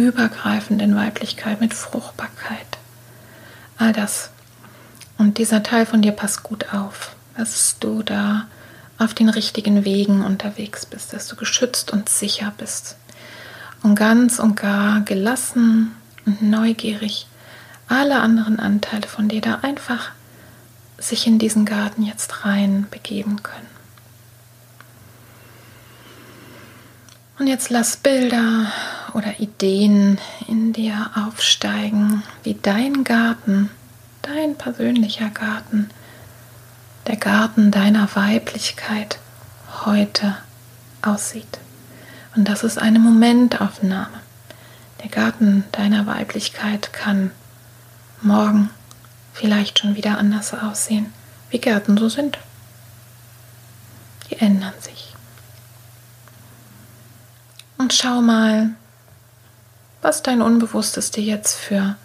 übergreifenden 0.00 0.96
Weiblichkeit, 0.96 1.60
mit 1.60 1.74
Fruchtbarkeit. 1.74 2.78
All 3.78 3.92
das. 3.92 4.30
Und 5.18 5.38
dieser 5.38 5.62
Teil 5.62 5.86
von 5.86 6.02
dir 6.02 6.12
passt 6.12 6.42
gut 6.42 6.72
auf, 6.72 7.14
dass 7.36 7.76
du 7.78 8.02
da 8.02 8.46
auf 8.98 9.14
den 9.14 9.28
richtigen 9.28 9.84
Wegen 9.84 10.24
unterwegs 10.24 10.86
bist, 10.86 11.12
dass 11.12 11.26
du 11.26 11.36
geschützt 11.36 11.92
und 11.92 12.08
sicher 12.08 12.52
bist. 12.56 12.96
Und 13.82 13.94
ganz 13.94 14.38
und 14.38 14.56
gar 14.56 15.00
gelassen 15.00 15.94
und 16.26 16.42
neugierig 16.42 17.26
alle 17.88 18.20
anderen 18.20 18.60
Anteile 18.60 19.08
von 19.08 19.28
dir 19.28 19.40
da 19.40 19.60
einfach 19.62 20.12
sich 20.98 21.26
in 21.26 21.38
diesen 21.38 21.64
Garten 21.64 22.02
jetzt 22.02 22.44
rein 22.44 22.86
begeben 22.90 23.42
können. 23.42 23.66
Und 27.38 27.46
jetzt 27.46 27.70
lass 27.70 27.96
Bilder 27.96 28.70
oder 29.14 29.40
Ideen 29.40 30.18
in 30.46 30.72
dir 30.72 31.10
aufsteigen, 31.14 32.22
wie 32.42 32.54
dein 32.54 33.04
Garten, 33.04 33.70
dein 34.22 34.56
persönlicher 34.56 35.30
Garten, 35.30 35.90
der 37.06 37.16
Garten 37.16 37.70
deiner 37.70 38.14
Weiblichkeit 38.14 39.18
heute 39.84 40.36
aussieht. 41.02 41.58
Und 42.36 42.48
das 42.48 42.62
ist 42.62 42.78
eine 42.78 42.98
Momentaufnahme. 42.98 44.20
Der 45.02 45.10
Garten 45.10 45.64
deiner 45.72 46.06
Weiblichkeit 46.06 46.92
kann 46.92 47.30
morgen 48.22 48.70
vielleicht 49.32 49.78
schon 49.78 49.96
wieder 49.96 50.18
anders 50.18 50.52
aussehen, 50.54 51.12
wie 51.50 51.58
Gärten 51.58 51.96
so 51.96 52.08
sind. 52.08 52.38
Die 54.28 54.36
ändern 54.36 54.74
sich. 54.80 55.14
Und 57.78 57.94
schau 57.94 58.20
mal, 58.20 58.70
was 60.02 60.22
dein 60.22 60.42
Unbewusstes 60.42 61.10
dir 61.10 61.24
jetzt 61.24 61.56
für 61.58 61.96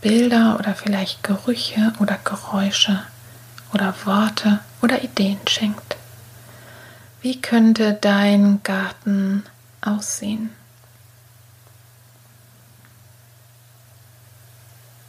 Bilder 0.00 0.56
oder 0.58 0.74
vielleicht 0.74 1.22
Gerüche 1.22 1.92
oder 1.98 2.18
Geräusche 2.24 3.02
oder 3.72 3.94
Worte 4.04 4.60
oder 4.80 5.02
Ideen 5.02 5.40
schenkt. 5.46 5.96
Wie 7.20 7.40
könnte 7.40 7.94
dein 7.94 8.62
Garten 8.62 9.44
aussehen? 9.80 10.50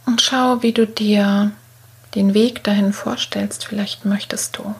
Und 0.06 0.20
schau, 0.20 0.62
wie 0.62 0.72
du 0.72 0.86
dir 0.86 1.52
den 2.14 2.34
Weg 2.34 2.64
dahin 2.64 2.92
vorstellst. 2.92 3.64
Vielleicht 3.64 4.04
möchtest 4.04 4.58
du 4.58 4.74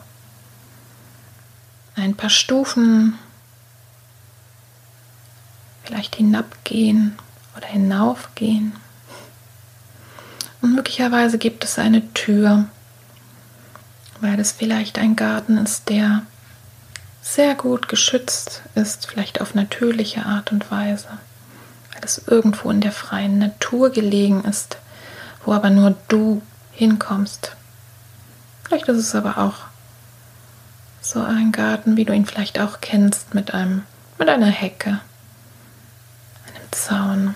ein 1.95 2.15
paar 2.15 2.29
Stufen 2.29 3.17
vielleicht 5.83 6.15
hinabgehen 6.15 7.17
oder 7.55 7.67
hinaufgehen. 7.67 8.73
Und 10.61 10.75
möglicherweise 10.75 11.37
gibt 11.37 11.63
es 11.63 11.79
eine 11.79 12.13
Tür, 12.13 12.65
weil 14.19 14.39
es 14.39 14.51
vielleicht 14.51 14.99
ein 14.99 15.15
Garten 15.15 15.57
ist, 15.57 15.89
der 15.89 16.23
sehr 17.21 17.55
gut 17.55 17.87
geschützt 17.87 18.61
ist, 18.75 19.07
vielleicht 19.07 19.41
auf 19.41 19.55
natürliche 19.55 20.25
Art 20.25 20.51
und 20.51 20.69
Weise, 20.71 21.07
weil 21.93 22.01
es 22.03 22.27
irgendwo 22.27 22.69
in 22.71 22.81
der 22.81 22.91
freien 22.91 23.39
Natur 23.39 23.91
gelegen 23.91 24.43
ist, 24.43 24.77
wo 25.45 25.53
aber 25.53 25.69
nur 25.69 25.95
du 26.07 26.41
hinkommst. 26.71 27.55
Vielleicht 28.63 28.87
ist 28.87 28.97
es 28.97 29.15
aber 29.15 29.37
auch 29.37 29.55
so 31.01 31.21
ein 31.21 31.51
Garten, 31.51 31.97
wie 31.97 32.05
du 32.05 32.13
ihn 32.13 32.25
vielleicht 32.25 32.59
auch 32.59 32.79
kennst, 32.81 33.33
mit 33.33 33.53
einem 33.53 33.83
mit 34.17 34.29
einer 34.29 34.45
Hecke, 34.45 34.99
einem 36.71 37.33
Zaun. 37.33 37.35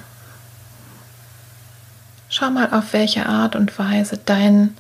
Schau 2.30 2.50
mal, 2.50 2.74
auf 2.74 2.94
welche 2.94 3.26
Art 3.28 3.56
und 3.56 3.78
Weise 3.78 4.18
dein 4.18 4.76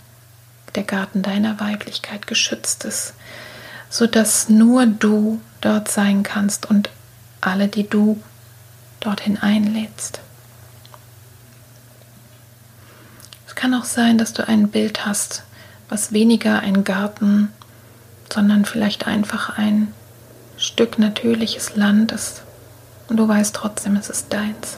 der 0.76 0.84
Garten 0.84 1.22
deiner 1.22 1.60
Weiblichkeit 1.62 2.28
geschützt 2.28 2.84
ist, 2.84 3.14
sodass 3.90 4.50
nur 4.50 4.86
du 4.86 5.40
dort 5.62 5.90
sein 5.90 6.24
kannst 6.24 6.70
und 6.70 6.90
alle, 7.40 7.70
die 7.70 7.88
du 7.88 8.22
dorthin 9.00 9.38
einlädst. 9.38 10.20
Es 13.48 13.56
kann 13.56 13.74
auch 13.74 13.86
sein, 13.86 14.18
dass 14.18 14.34
du 14.34 14.46
ein 14.46 14.68
Bild 14.68 15.06
hast, 15.06 15.44
was 15.88 16.12
weniger 16.12 16.60
ein 16.60 16.84
Garten, 16.84 17.54
sondern 18.34 18.66
vielleicht 18.66 19.08
einfach 19.08 19.58
ein 19.58 19.94
Stück 20.58 21.00
natürliches 21.00 21.78
Land 21.78 22.12
ist. 22.12 22.42
Und 23.08 23.18
du 23.18 23.28
weißt 23.28 23.56
trotzdem, 23.56 23.96
es 23.96 24.10
ist 24.10 24.34
deins. 24.34 24.78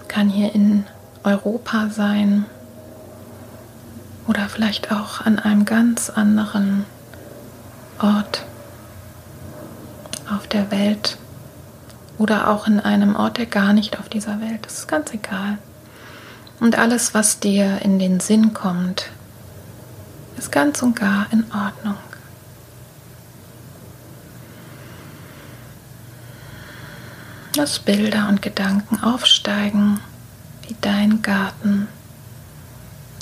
Es 0.00 0.08
kann 0.08 0.28
hier 0.28 0.54
in 0.54 0.84
Europa 1.24 1.88
sein 1.90 2.46
oder 4.26 4.48
vielleicht 4.48 4.92
auch 4.92 5.20
an 5.20 5.38
einem 5.38 5.64
ganz 5.64 6.10
anderen 6.10 6.84
Ort 8.00 8.44
auf 10.30 10.46
der 10.46 10.70
Welt 10.70 11.18
oder 12.18 12.48
auch 12.48 12.66
in 12.66 12.80
einem 12.80 13.16
Ort, 13.16 13.38
der 13.38 13.46
gar 13.46 13.72
nicht 13.72 13.98
auf 13.98 14.08
dieser 14.08 14.40
Welt 14.40 14.66
ist. 14.66 14.78
ist 14.78 14.88
ganz 14.88 15.12
egal. 15.12 15.58
Und 16.60 16.78
alles, 16.78 17.14
was 17.14 17.38
dir 17.38 17.82
in 17.82 17.98
den 17.98 18.20
Sinn 18.20 18.54
kommt, 18.54 19.10
ist 20.38 20.50
ganz 20.50 20.82
und 20.82 20.96
gar 20.96 21.26
in 21.30 21.44
Ordnung. 21.52 21.96
Lass 27.56 27.78
Bilder 27.78 28.28
und 28.28 28.42
Gedanken 28.42 29.02
aufsteigen 29.02 29.98
wie 30.68 30.76
dein 30.82 31.22
Garten, 31.22 31.88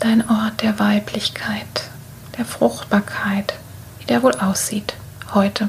dein 0.01 0.29
Ort 0.29 0.61
der 0.61 0.81
Weiblichkeit, 0.81 1.89
der 2.37 2.45
Fruchtbarkeit, 2.45 3.55
wie 4.01 4.07
der 4.07 4.25
wohl 4.25 4.35
aussieht 4.35 4.95
heute. 5.33 5.69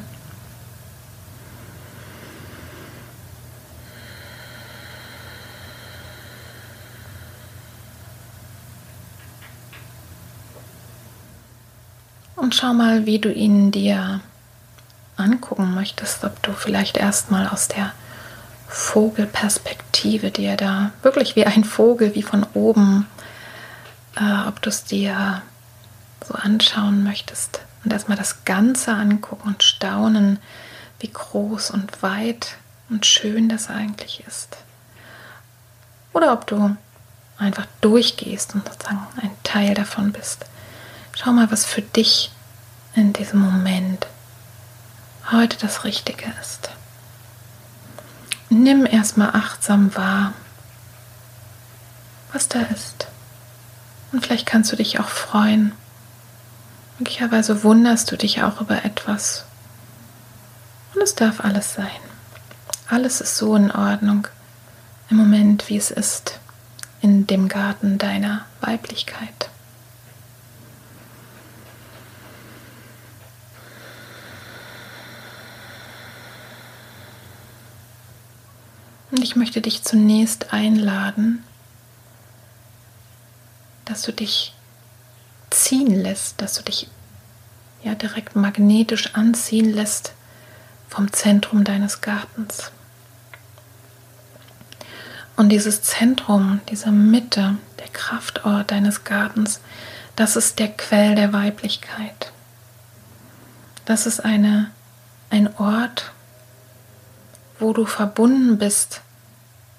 Und 12.35 12.55
schau 12.55 12.73
mal, 12.73 13.05
wie 13.05 13.19
du 13.19 13.31
ihn 13.31 13.71
dir 13.71 14.21
angucken 15.17 15.75
möchtest, 15.75 16.23
ob 16.23 16.41
du 16.41 16.51
vielleicht 16.53 16.97
erstmal 16.97 17.47
aus 17.47 17.67
der 17.67 17.91
Vogelperspektive 18.67 20.31
dir 20.31 20.57
da 20.57 20.91
wirklich 21.01 21.35
wie 21.35 21.45
ein 21.45 21.63
Vogel, 21.63 22.15
wie 22.15 22.23
von 22.23 22.45
oben, 22.53 23.07
äh, 24.15 24.47
ob 24.47 24.61
du 24.61 24.69
es 24.69 24.83
dir 24.83 25.41
so 26.27 26.33
anschauen 26.33 27.03
möchtest 27.03 27.61
und 27.83 27.93
erstmal 27.93 28.17
das 28.17 28.45
Ganze 28.45 28.93
angucken 28.93 29.47
und 29.47 29.63
staunen, 29.63 30.39
wie 30.99 31.11
groß 31.11 31.71
und 31.71 32.01
weit 32.01 32.57
und 32.89 33.05
schön 33.05 33.49
das 33.49 33.69
eigentlich 33.69 34.23
ist. 34.27 34.57
Oder 36.13 36.33
ob 36.33 36.47
du 36.47 36.75
einfach 37.37 37.67
durchgehst 37.81 38.55
und 38.55 38.67
sozusagen 38.67 39.05
ein 39.21 39.31
Teil 39.43 39.73
davon 39.73 40.11
bist. 40.11 40.45
Schau 41.15 41.31
mal, 41.31 41.51
was 41.51 41.65
für 41.65 41.81
dich 41.81 42.31
in 42.95 43.13
diesem 43.13 43.39
Moment 43.39 44.07
heute 45.31 45.57
das 45.57 45.83
Richtige 45.83 46.25
ist. 46.41 46.69
Nimm 48.49 48.85
erstmal 48.85 49.29
achtsam 49.29 49.95
wahr, 49.95 50.33
was 52.31 52.47
da 52.47 52.61
ist. 52.61 53.07
Und 54.11 54.25
vielleicht 54.25 54.45
kannst 54.45 54.71
du 54.71 54.75
dich 54.75 54.99
auch 54.99 55.09
freuen. 55.09 55.73
Möglicherweise 56.99 57.63
wunderst 57.63 58.11
du 58.11 58.17
dich 58.17 58.43
auch 58.43 58.61
über 58.61 58.85
etwas. 58.85 59.45
Und 60.93 61.01
es 61.01 61.15
darf 61.15 61.41
alles 61.41 61.73
sein. 61.73 61.87
Alles 62.87 63.19
ist 63.19 63.37
so 63.37 63.55
in 63.55 63.71
Ordnung 63.71 64.27
im 65.09 65.17
Moment, 65.17 65.69
wie 65.69 65.77
es 65.77 65.91
ist, 65.91 66.39
in 67.01 67.27
dem 67.27 67.47
Garten 67.47 67.97
deiner 67.97 68.45
Weiblichkeit. 68.61 69.49
Und 79.15 79.23
ich 79.23 79.37
möchte 79.37 79.61
dich 79.61 79.81
zunächst 79.81 80.51
einladen, 80.51 81.41
dass 83.85 84.01
du 84.01 84.11
dich 84.11 84.53
ziehen 85.51 85.95
lässt, 85.95 86.41
dass 86.41 86.55
du 86.55 86.63
dich 86.63 86.89
ja 87.81 87.95
direkt 87.95 88.35
magnetisch 88.35 89.15
anziehen 89.15 89.73
lässt 89.73 90.11
vom 90.89 91.13
Zentrum 91.13 91.63
deines 91.63 92.01
Gartens. 92.01 92.71
Und 95.37 95.47
dieses 95.47 95.81
Zentrum, 95.81 96.59
diese 96.69 96.91
Mitte, 96.91 97.55
der 97.79 97.87
Kraftort 97.93 98.71
deines 98.71 99.05
Gartens, 99.05 99.61
das 100.17 100.35
ist 100.35 100.59
der 100.59 100.67
Quell 100.67 101.15
der 101.15 101.31
Weiblichkeit. 101.31 102.33
Das 103.85 104.07
ist 104.07 104.19
eine, 104.19 104.71
ein 105.29 105.55
Ort, 105.55 106.11
wo 107.59 107.71
du 107.71 107.85
verbunden 107.85 108.57
bist 108.57 109.01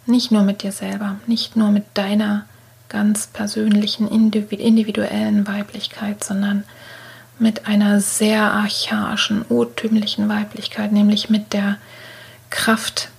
nicht 0.07 0.31
nur 0.31 0.42
mit 0.42 0.62
dir 0.62 0.73
selber, 0.73 1.16
nicht 1.27 1.57
nur 1.57 1.71
mit 1.71 1.85
deiner 1.95 2.45
ganz 2.88 3.27
persönlichen, 3.27 4.09
individuellen 4.09 5.47
Weiblichkeit, 5.47 6.23
sondern 6.23 6.64
mit 7.38 7.66
einer 7.66 8.01
sehr 8.01 8.53
archaischen, 8.53 9.45
urtümlichen 9.49 10.29
Weiblichkeit, 10.29 10.92
nämlich 10.92 11.29
mit 11.29 11.53
der 11.53 11.77
Kraft 12.51 13.11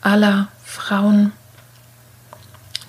aller 0.00 0.48
Frauen, 0.64 1.32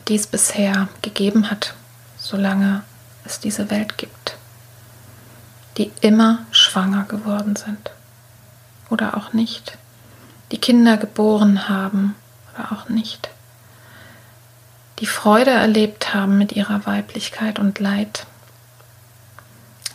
die 0.08 0.16
es 0.16 0.28
bisher 0.28 0.88
gegeben 1.02 1.50
hat, 1.50 1.74
solange 2.18 2.84
es 3.26 3.40
diese 3.40 3.70
Welt 3.70 3.98
gibt, 3.98 4.38
die 5.78 5.92
immer 6.02 6.46
schwanger 6.52 7.04
geworden 7.04 7.56
sind. 7.56 7.92
Oder 8.90 9.18
auch 9.18 9.34
nicht, 9.34 9.78
die 10.52 10.58
Kinder 10.58 10.98
geboren 10.98 11.68
haben 11.70 12.16
oder 12.54 12.72
auch 12.72 12.90
nicht, 12.90 13.30
die 15.00 15.08
Freude 15.08 15.50
erlebt 15.50 16.14
haben 16.14 16.38
mit 16.38 16.52
ihrer 16.52 16.86
Weiblichkeit 16.86 17.58
und 17.58 17.80
Leid, 17.80 18.28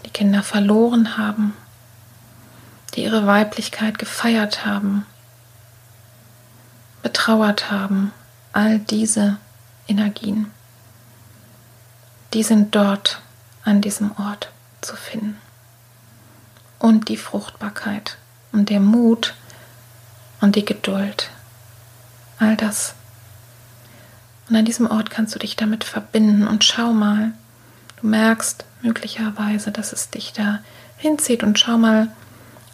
die 0.04 0.10
Kinder 0.10 0.42
verloren 0.42 1.16
haben, 1.16 1.56
die 2.94 3.04
ihre 3.04 3.26
Weiblichkeit 3.26 3.98
gefeiert 3.98 4.66
haben, 4.66 5.06
betrauert 7.02 7.70
haben, 7.70 8.12
all 8.52 8.80
diese 8.80 9.36
Energien, 9.86 10.50
die 12.32 12.42
sind 12.42 12.74
dort 12.74 13.20
an 13.64 13.80
diesem 13.80 14.10
Ort 14.18 14.50
zu 14.80 14.96
finden. 14.96 15.38
Und 16.78 17.08
die 17.08 17.16
Fruchtbarkeit 17.16 18.18
und 18.50 18.70
der 18.70 18.80
Mut 18.80 19.34
und 20.40 20.56
die 20.56 20.64
Geduld 20.64 21.30
all 22.38 22.56
das. 22.56 22.94
Und 24.48 24.56
an 24.56 24.64
diesem 24.64 24.90
Ort 24.90 25.10
kannst 25.10 25.34
du 25.34 25.38
dich 25.38 25.56
damit 25.56 25.84
verbinden 25.84 26.46
und 26.46 26.64
schau 26.64 26.92
mal, 26.92 27.32
du 28.00 28.06
merkst 28.06 28.64
möglicherweise, 28.82 29.72
dass 29.72 29.92
es 29.92 30.10
dich 30.10 30.32
da 30.32 30.60
hinzieht 30.96 31.42
und 31.42 31.58
schau 31.58 31.78
mal, 31.78 32.08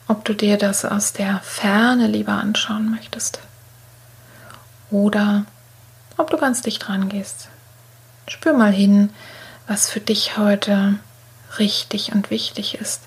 ob 0.09 0.25
du 0.25 0.35
dir 0.35 0.59
das 0.59 0.85
aus 0.85 1.13
der 1.13 1.41
Ferne 1.41 2.07
lieber 2.07 2.35
anschauen 2.35 2.91
möchtest 2.91 3.41
oder 4.91 5.47
ob 6.17 6.31
du 6.31 6.37
ganz 6.37 6.61
dicht 6.61 6.87
dran 6.87 7.09
gehst. 7.09 7.49
Spür 8.29 8.53
mal 8.53 8.73
hin, 8.73 9.11
was 9.67 9.89
für 9.89 10.01
dich 10.01 10.37
heute 10.37 10.99
richtig 11.59 12.13
und 12.13 12.31
wichtig 12.31 12.75
ist, 12.75 13.03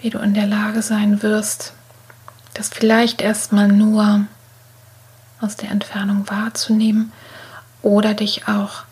wie 0.00 0.10
du 0.10 0.18
in 0.18 0.34
der 0.34 0.46
Lage 0.46 0.82
sein 0.82 1.22
wirst, 1.22 1.72
das 2.54 2.68
vielleicht 2.68 3.20
erstmal 3.20 3.68
nur 3.68 4.26
aus 5.40 5.56
der 5.56 5.70
Entfernung 5.70 6.28
wahrzunehmen 6.28 7.12
oder 7.82 8.14
dich 8.14 8.48
auch 8.48 8.84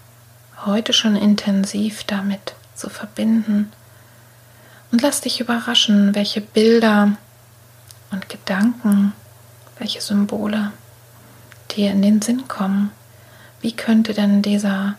heute 0.65 0.93
schon 0.93 1.17
intensiv 1.17 2.05
damit 2.05 2.55
zu 2.75 2.89
verbinden. 2.89 3.73
Und 4.93 5.03
lass 5.03 5.21
dich 5.21 5.41
überraschen, 5.41 6.15
welche 6.15 6.41
Bilder 6.41 7.17
und 8.11 8.29
Gedanken, 8.29 9.13
welche 9.79 10.01
Symbole 10.01 10.73
dir 11.73 11.91
in 11.91 12.03
den 12.03 12.23
Sinn 12.23 12.47
kommen. 12.47 12.93
Wie 13.61 13.73
könnte 13.73 14.15
denn 14.15 14.43
dieser 14.43 14.95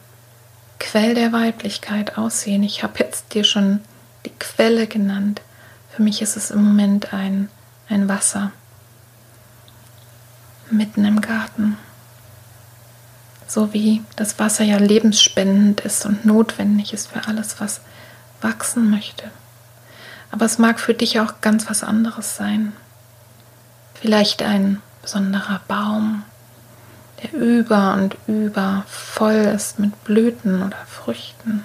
Quell 0.80 1.14
der 1.14 1.32
Weiblichkeit 1.32 2.18
aussehen? 2.18 2.64
Ich 2.64 2.84
habe 2.84 3.00
jetzt 3.00 3.34
dir 3.34 3.44
schon 3.44 3.80
die 4.26 4.32
Quelle 4.32 4.88
genannt. 4.88 5.42
Für 5.92 6.02
mich 6.02 6.22
ist 6.22 6.36
es 6.36 6.52
im 6.52 6.64
Moment 6.64 7.14
ein, 7.14 7.50
ein 7.88 8.10
Wasser 8.10 8.52
mitten 10.72 11.06
im 11.06 11.22
Garten. 11.22 11.78
So 13.48 13.74
wie 13.74 14.04
das 14.16 14.40
Wasser 14.40 14.64
ja 14.64 14.78
lebensspendend 14.78 15.82
ist 15.82 16.06
und 16.06 16.26
notwendig 16.26 16.94
ist 16.94 17.08
für 17.08 17.28
alles, 17.28 17.60
was 17.60 17.82
wachsen 18.42 18.90
möchte. 18.90 19.30
Aber 20.32 20.46
es 20.46 20.58
mag 20.58 20.80
für 20.80 20.94
dich 20.94 21.20
auch 21.20 21.42
ganz 21.42 21.70
was 21.70 21.84
anderes 21.84 22.36
sein. 22.36 22.74
Vielleicht 23.94 24.42
ein 24.42 24.82
besonderer 25.02 25.62
Baum, 25.68 26.24
der 27.22 27.34
über 27.34 27.94
und 27.94 28.18
über 28.28 28.84
voll 28.88 29.34
ist 29.34 29.80
mit 29.80 30.04
Blüten 30.04 30.64
oder 30.64 30.78
Früchten. 30.88 31.64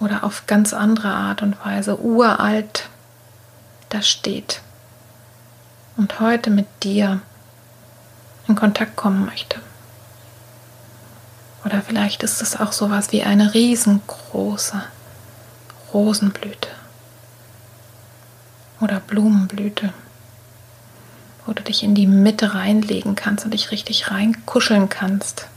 Oder 0.00 0.24
auf 0.24 0.46
ganz 0.46 0.74
andere 0.74 1.08
Art 1.08 1.42
und 1.42 1.64
Weise 1.64 2.00
uralt 2.00 2.88
da 3.90 4.02
steht 4.02 4.62
und 6.00 6.18
heute 6.18 6.48
mit 6.48 6.66
dir 6.82 7.20
in 8.48 8.56
Kontakt 8.56 8.96
kommen 8.96 9.26
möchte. 9.26 9.60
Oder 11.62 11.82
vielleicht 11.82 12.22
ist 12.22 12.40
es 12.40 12.58
auch 12.58 12.72
sowas 12.72 13.12
wie 13.12 13.22
eine 13.22 13.52
riesengroße 13.52 14.82
Rosenblüte 15.92 16.70
oder 18.80 18.98
Blumenblüte, 19.00 19.92
wo 21.44 21.52
du 21.52 21.62
dich 21.62 21.82
in 21.82 21.94
die 21.94 22.06
Mitte 22.06 22.54
reinlegen 22.54 23.14
kannst 23.14 23.44
und 23.44 23.50
dich 23.52 23.70
richtig 23.70 24.10
reinkuscheln 24.10 24.88
kannst. 24.88 25.48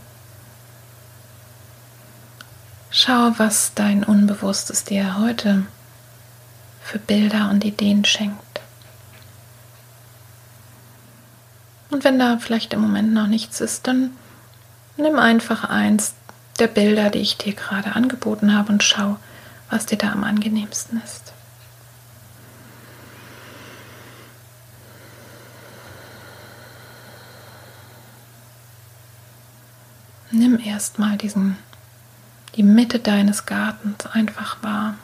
Schau, 2.91 3.31
was 3.37 3.71
dein 3.75 4.03
Unbewusstes 4.03 4.83
dir 4.83 5.17
heute 5.19 5.65
für 6.81 6.99
Bilder 6.99 7.49
und 7.49 7.63
Ideen 7.63 8.03
schenkt. 8.03 8.42
Und 11.93 12.03
wenn 12.03 12.17
da 12.17 12.39
vielleicht 12.39 12.73
im 12.73 12.81
Moment 12.81 13.13
noch 13.13 13.27
nichts 13.27 13.61
ist, 13.61 13.85
dann 13.85 14.17
nimm 14.97 15.19
einfach 15.19 15.63
eins 15.63 16.15
der 16.57 16.65
Bilder, 16.65 17.11
die 17.11 17.19
ich 17.19 17.37
dir 17.37 17.53
gerade 17.53 17.95
angeboten 17.95 18.55
habe 18.55 18.73
und 18.73 18.81
schau, 18.81 19.17
was 19.69 19.85
dir 19.85 19.99
da 19.99 20.11
am 20.11 20.23
angenehmsten 20.23 20.99
ist. 21.05 21.33
Nimm 30.31 30.59
erstmal 30.59 31.17
diesen 31.17 31.57
die 32.55 32.63
Mitte 32.63 32.97
deines 32.97 33.45
Gartens 33.45 34.07
einfach 34.07 34.63
wahr, 34.63 34.95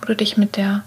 wo 0.00 0.06
du 0.06 0.16
dich 0.16 0.38
mit 0.38 0.56
der 0.56 0.82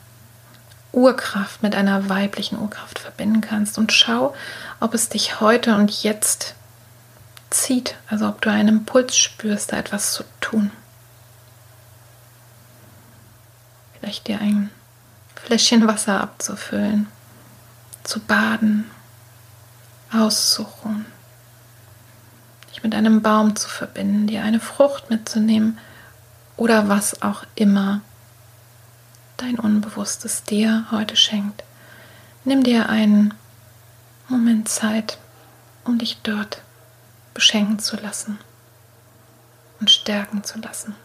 Urkraft, 0.93 1.63
mit 1.63 1.75
einer 1.75 2.07
weiblichen 2.07 2.59
Urkraft 2.59 2.99
verbinden 2.99 3.41
kannst. 3.41 3.77
Und 3.77 3.91
schau, 3.91 4.33
ob 4.79 4.93
es 4.93 5.09
dich 5.09 5.41
heute 5.41 5.75
und 5.75 6.03
jetzt 6.03 6.55
zieht, 7.49 7.95
also 8.07 8.27
ob 8.27 8.41
du 8.41 8.49
einen 8.49 8.69
Impuls 8.69 9.17
spürst, 9.17 9.71
da 9.71 9.77
etwas 9.77 10.13
zu 10.13 10.23
tun. 10.39 10.71
Vielleicht 13.99 14.27
dir 14.27 14.39
ein 14.39 14.69
Fläschchen 15.35 15.87
Wasser 15.87 16.21
abzufüllen, 16.21 17.07
zu 18.03 18.19
baden, 18.19 18.89
auszuruhen, 20.11 21.05
dich 22.71 22.83
mit 22.83 22.93
einem 22.93 23.21
Baum 23.21 23.55
zu 23.55 23.67
verbinden, 23.67 24.27
dir 24.27 24.43
eine 24.43 24.59
Frucht 24.59 25.09
mitzunehmen 25.09 25.79
oder 26.55 26.87
was 26.87 27.21
auch 27.21 27.43
immer 27.55 28.01
dein 29.43 29.59
Unbewusstes 29.59 30.43
dir 30.43 30.85
heute 30.89 31.17
schenkt. 31.17 31.63
Nimm 32.45 32.63
dir 32.63 32.87
einen 32.87 33.33
Moment 34.29 34.69
Zeit, 34.69 35.17
um 35.83 35.99
dich 35.99 36.19
dort 36.23 36.61
beschenken 37.33 37.77
zu 37.79 37.97
lassen 37.97 38.39
und 39.81 39.91
stärken 39.91 40.45
zu 40.45 40.59
lassen. 40.59 40.95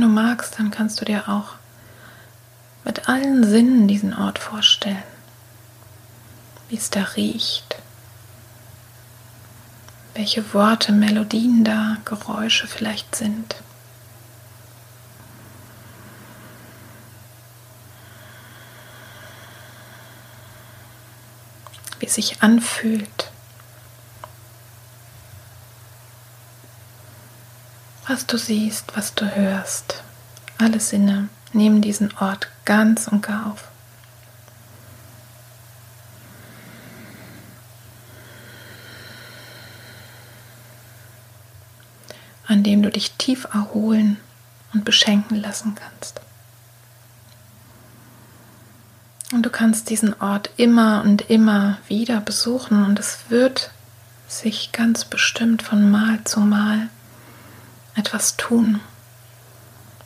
Du 0.00 0.08
magst, 0.08 0.58
dann 0.58 0.70
kannst 0.70 0.98
du 1.02 1.04
dir 1.04 1.28
auch 1.28 1.56
mit 2.84 3.06
allen 3.06 3.44
Sinnen 3.44 3.86
diesen 3.86 4.14
Ort 4.14 4.38
vorstellen, 4.38 5.02
wie 6.70 6.76
es 6.76 6.88
da 6.88 7.02
riecht, 7.02 7.76
welche 10.14 10.54
Worte, 10.54 10.92
Melodien 10.92 11.64
da, 11.64 11.98
Geräusche 12.06 12.66
vielleicht 12.66 13.14
sind. 13.14 13.56
Wie 21.98 22.08
sich 22.08 22.42
anfühlt. 22.42 23.29
Was 28.10 28.26
du 28.26 28.36
siehst, 28.36 28.96
was 28.96 29.14
du 29.14 29.24
hörst. 29.36 30.02
Alle 30.58 30.80
Sinne 30.80 31.28
nehmen 31.52 31.80
diesen 31.80 32.12
Ort 32.18 32.48
ganz 32.64 33.06
und 33.06 33.22
gar 33.22 33.46
auf. 33.46 33.68
an 42.46 42.64
dem 42.64 42.82
du 42.82 42.90
dich 42.90 43.12
tief 43.12 43.46
erholen 43.54 44.16
und 44.72 44.84
beschenken 44.84 45.36
lassen 45.36 45.76
kannst. 45.76 46.20
Und 49.30 49.46
du 49.46 49.50
kannst 49.50 49.88
diesen 49.88 50.20
Ort 50.20 50.50
immer 50.56 51.02
und 51.02 51.30
immer 51.30 51.78
wieder 51.86 52.20
besuchen 52.20 52.84
und 52.84 52.98
es 52.98 53.18
wird 53.28 53.70
sich 54.26 54.72
ganz 54.72 55.04
bestimmt 55.04 55.62
von 55.62 55.92
Mal 55.92 56.24
zu 56.24 56.40
Mal 56.40 56.88
etwas 58.00 58.36
tun. 58.36 58.80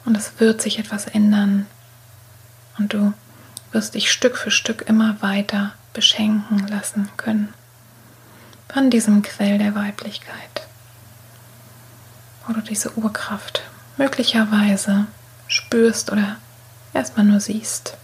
Und 0.04 0.16
es 0.16 0.38
wird 0.38 0.60
sich 0.60 0.78
etwas 0.78 1.06
ändern. 1.06 1.66
Und 2.78 2.92
du 2.92 3.14
wirst 3.72 3.94
dich 3.94 4.10
Stück 4.10 4.36
für 4.36 4.50
Stück 4.50 4.82
immer 4.82 5.22
weiter 5.22 5.72
beschenken 5.94 6.66
lassen 6.68 7.08
können. 7.16 7.54
Von 8.68 8.90
diesem 8.90 9.22
Quell 9.22 9.58
der 9.58 9.74
Weiblichkeit. 9.74 10.66
Wo 12.46 12.52
du 12.52 12.60
diese 12.60 12.98
Urkraft 12.98 13.62
möglicherweise 13.96 15.06
spürst 15.46 16.10
oder 16.10 16.36
erstmal 16.92 17.24
nur 17.24 17.40
siehst. 17.40 17.96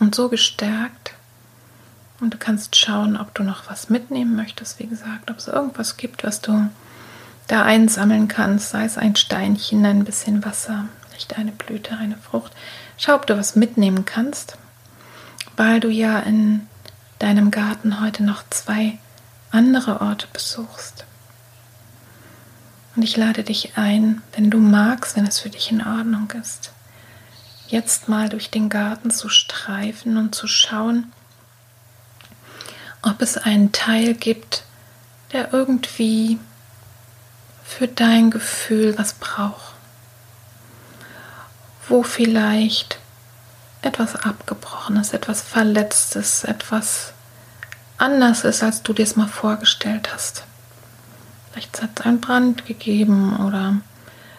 Und 0.00 0.16
so 0.16 0.28
gestärkt 0.28 1.14
und 2.22 2.34
du 2.34 2.38
kannst 2.38 2.76
schauen, 2.76 3.16
ob 3.16 3.34
du 3.34 3.42
noch 3.42 3.68
was 3.68 3.90
mitnehmen 3.90 4.36
möchtest. 4.36 4.78
Wie 4.78 4.86
gesagt, 4.86 5.30
ob 5.30 5.38
es 5.38 5.48
irgendwas 5.48 5.96
gibt, 5.96 6.22
was 6.22 6.40
du 6.40 6.70
da 7.48 7.64
einsammeln 7.64 8.28
kannst, 8.28 8.70
sei 8.70 8.84
es 8.84 8.96
ein 8.96 9.16
Steinchen, 9.16 9.84
ein 9.84 10.04
bisschen 10.04 10.44
Wasser, 10.44 10.86
vielleicht 11.08 11.36
eine 11.36 11.50
Blüte, 11.50 11.96
eine 11.96 12.16
Frucht. 12.16 12.52
Schau, 12.96 13.16
ob 13.16 13.26
du 13.26 13.36
was 13.36 13.56
mitnehmen 13.56 14.04
kannst, 14.04 14.56
weil 15.56 15.80
du 15.80 15.88
ja 15.88 16.20
in 16.20 16.68
deinem 17.18 17.50
Garten 17.50 18.00
heute 18.00 18.22
noch 18.22 18.44
zwei 18.50 18.98
andere 19.50 20.00
Orte 20.00 20.28
besuchst. 20.32 21.04
Und 22.94 23.02
ich 23.02 23.16
lade 23.16 23.42
dich 23.42 23.76
ein, 23.76 24.22
wenn 24.34 24.50
du 24.50 24.58
magst, 24.58 25.16
wenn 25.16 25.26
es 25.26 25.40
für 25.40 25.50
dich 25.50 25.72
in 25.72 25.84
Ordnung 25.84 26.30
ist, 26.40 26.72
jetzt 27.66 28.08
mal 28.08 28.28
durch 28.28 28.50
den 28.50 28.68
Garten 28.68 29.10
zu 29.10 29.28
streifen 29.28 30.18
und 30.18 30.34
zu 30.34 30.46
schauen, 30.46 31.12
ob 33.02 33.20
es 33.20 33.36
einen 33.36 33.72
Teil 33.72 34.14
gibt, 34.14 34.64
der 35.32 35.52
irgendwie 35.52 36.38
für 37.64 37.88
dein 37.88 38.30
Gefühl 38.30 38.96
was 38.98 39.14
braucht. 39.14 39.74
Wo 41.88 42.02
vielleicht 42.02 42.98
etwas 43.82 44.14
Abgebrochenes, 44.14 45.12
etwas 45.12 45.42
Verletztes, 45.42 46.44
etwas 46.44 47.12
anders 47.98 48.44
ist, 48.44 48.62
als 48.62 48.82
du 48.82 48.92
dir 48.92 49.02
es 49.02 49.16
mal 49.16 49.28
vorgestellt 49.28 50.12
hast. 50.12 50.44
Vielleicht 51.50 51.82
hat 51.82 51.90
es 51.98 52.06
einen 52.06 52.20
Brand 52.20 52.66
gegeben 52.66 53.44
oder 53.44 53.76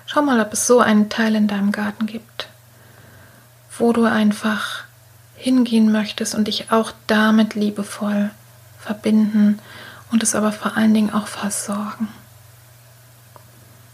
schau 0.06 0.22
mal, 0.22 0.40
ob 0.40 0.54
es 0.54 0.66
so 0.66 0.80
einen 0.80 1.10
Teil 1.10 1.36
in 1.36 1.48
deinem 1.48 1.72
Garten 1.72 2.06
gibt, 2.06 2.48
wo 3.78 3.92
du 3.92 4.06
einfach 4.06 4.84
hingehen 5.36 5.92
möchtest 5.92 6.34
und 6.34 6.48
dich 6.48 6.72
auch 6.72 6.94
damit 7.08 7.56
liebevoll 7.56 8.32
verbinden 8.84 9.60
und 10.12 10.24
es 10.24 10.36
aber 10.36 10.52
vor 10.52 10.78
allen 10.78 10.94
Dingen 10.94 11.14
auch 11.14 11.28
versorgen. 11.28 12.08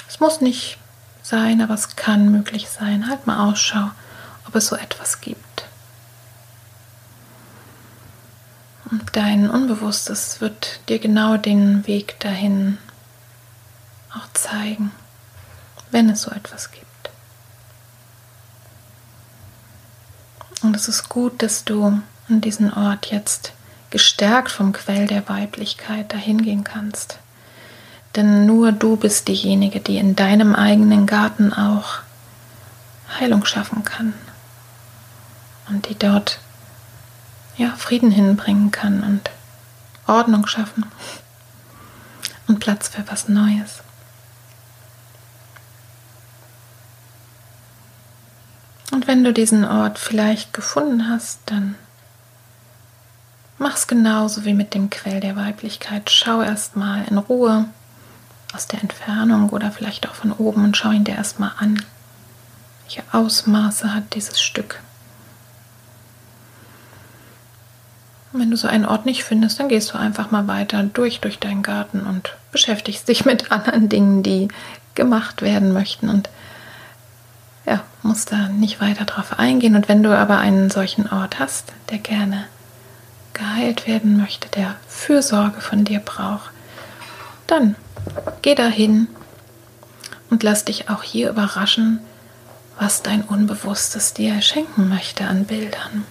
Es 0.08 0.19
muss 0.19 0.41
nicht 0.41 0.78
sein, 1.21 1.62
aber 1.62 1.75
es 1.75 1.95
kann 1.95 2.32
möglich 2.32 2.67
sein. 2.69 3.08
Halt 3.08 3.28
mal 3.28 3.49
Ausschau, 3.49 3.91
ob 4.47 4.56
es 4.56 4.67
so 4.67 4.75
etwas 4.75 5.21
gibt. 5.21 5.65
Und 8.91 9.15
dein 9.15 9.49
Unbewusstes 9.49 10.41
wird 10.41 10.80
dir 10.89 10.97
genau 10.97 11.38
den 11.38 11.86
Weg 11.86 12.19
dahin 12.19 12.80
auch 14.12 14.28
zeigen, 14.34 14.91
wenn 15.91 16.10
es 16.10 16.23
so 16.23 16.32
etwas 16.32 16.71
gibt. 16.71 16.86
Und 20.63 20.75
es 20.75 20.88
ist 20.88 21.08
gut, 21.08 21.43
dass 21.43 21.63
du 21.63 22.02
an 22.28 22.41
diesen 22.41 22.73
Ort 22.73 23.12
jetzt 23.12 23.54
gestärkt 23.89 24.52
vom 24.52 24.71
Quell 24.71 25.08
der 25.08 25.28
Weiblichkeit 25.28 26.13
dahin 26.13 26.41
gehen 26.41 26.63
kannst. 26.63 27.19
Denn 28.15 28.45
nur 28.45 28.71
du 28.71 28.95
bist 28.95 29.28
diejenige, 29.28 29.80
die 29.80 29.97
in 29.97 30.15
deinem 30.15 30.56
eigenen 30.56 31.06
Garten 31.06 31.54
auch 31.54 31.99
Heilung 33.19 33.45
schaffen 33.45 33.84
kann 33.84 34.13
und 35.69 35.89
die 35.89 35.97
dort 35.97 36.39
ja 37.58 37.75
Frieden 37.75 38.12
hinbringen 38.12 38.71
kann 38.71 39.04
und 39.04 39.30
Ordnung 40.08 40.47
schaffen 40.47 40.86
und 42.47 42.60
Platz 42.60 42.89
für 42.89 43.04
was 43.08 43.28
Neues. 43.28 43.82
Und 48.91 49.08
wenn 49.08 49.23
du 49.23 49.34
diesen 49.34 49.65
Ort 49.65 49.99
vielleicht 49.99 50.54
gefunden 50.54 51.10
hast, 51.10 51.39
dann 51.45 51.75
mach's 53.60 53.88
genauso 53.88 54.45
wie 54.45 54.54
mit 54.54 54.74
dem 54.74 54.89
Quell 54.89 55.19
der 55.19 55.36
Weiblichkeit. 55.36 56.10
Schau 56.10 56.41
erstmal 56.41 57.06
in 57.08 57.17
Ruhe 57.17 57.65
aus 58.54 58.67
der 58.67 58.82
Entfernung 58.82 59.50
oder 59.50 59.72
vielleicht 59.72 60.10
auch 60.10 60.15
von 60.15 60.32
oben 60.32 60.63
und 60.63 60.78
schau 60.78 60.91
ihn 60.91 61.04
dir 61.04 61.15
erstmal 61.15 61.52
an. 61.60 61.84
Welche 62.84 63.04
Ausmaße 63.12 63.93
hat 63.93 64.15
dieses 64.15 64.41
Stück? 64.41 64.80
Und 68.32 68.41
wenn 68.41 68.52
du 68.52 68.58
so 68.58 68.67
einen 68.67 68.86
Ort 68.86 69.06
nicht 69.06 69.24
findest, 69.24 69.60
dann 69.60 69.69
gehst 69.69 69.93
du 69.93 69.98
einfach 69.98 70.32
mal 70.32 70.48
weiter 70.48 70.84
durch 70.84 71.19
durch 71.19 71.39
deinen 71.39 71.62
Garten 71.62 72.02
und 72.02 72.36
beschäftigst 72.52 73.08
dich 73.08 73.26
mit 73.26 73.52
anderen 73.52 73.89
Dingen, 73.89 74.24
die 74.24 74.48
gemacht 74.95 75.41
werden 75.41 75.74
möchten 75.74 76.10
und 76.10 76.30
ja, 77.65 77.82
musst 78.02 78.32
da 78.32 78.48
nicht 78.50 78.82
weiter 78.82 79.06
drauf 79.06 79.38
eingehen. 79.38 79.76
Und 79.76 79.88
wenn 79.89 80.02
du 80.02 80.15
aber 80.15 80.39
einen 80.39 80.69
solchen 80.69 81.10
Ort 81.10 81.39
hast, 81.39 81.74
der 81.89 82.00
gerne 82.00 82.45
geheilt 83.39 83.88
werden 83.88 84.17
möchte, 84.17 84.49
der 84.49 84.75
Fürsorge 84.88 85.62
von 85.62 85.86
dir 85.86 85.99
braucht, 85.99 86.52
dann 87.47 87.75
geh 88.41 88.54
dahin 88.54 89.08
und 90.30 90.43
lass 90.43 90.65
dich 90.65 90.89
auch 90.89 91.04
hier 91.04 91.30
überraschen, 91.30 91.99
was 92.78 93.02
dein 93.02 93.23
Unbewusstes 93.23 94.13
dir 94.13 94.41
schenken 94.41 94.89
möchte 94.89 95.25
an 95.25 95.45
Bildern 95.45 96.06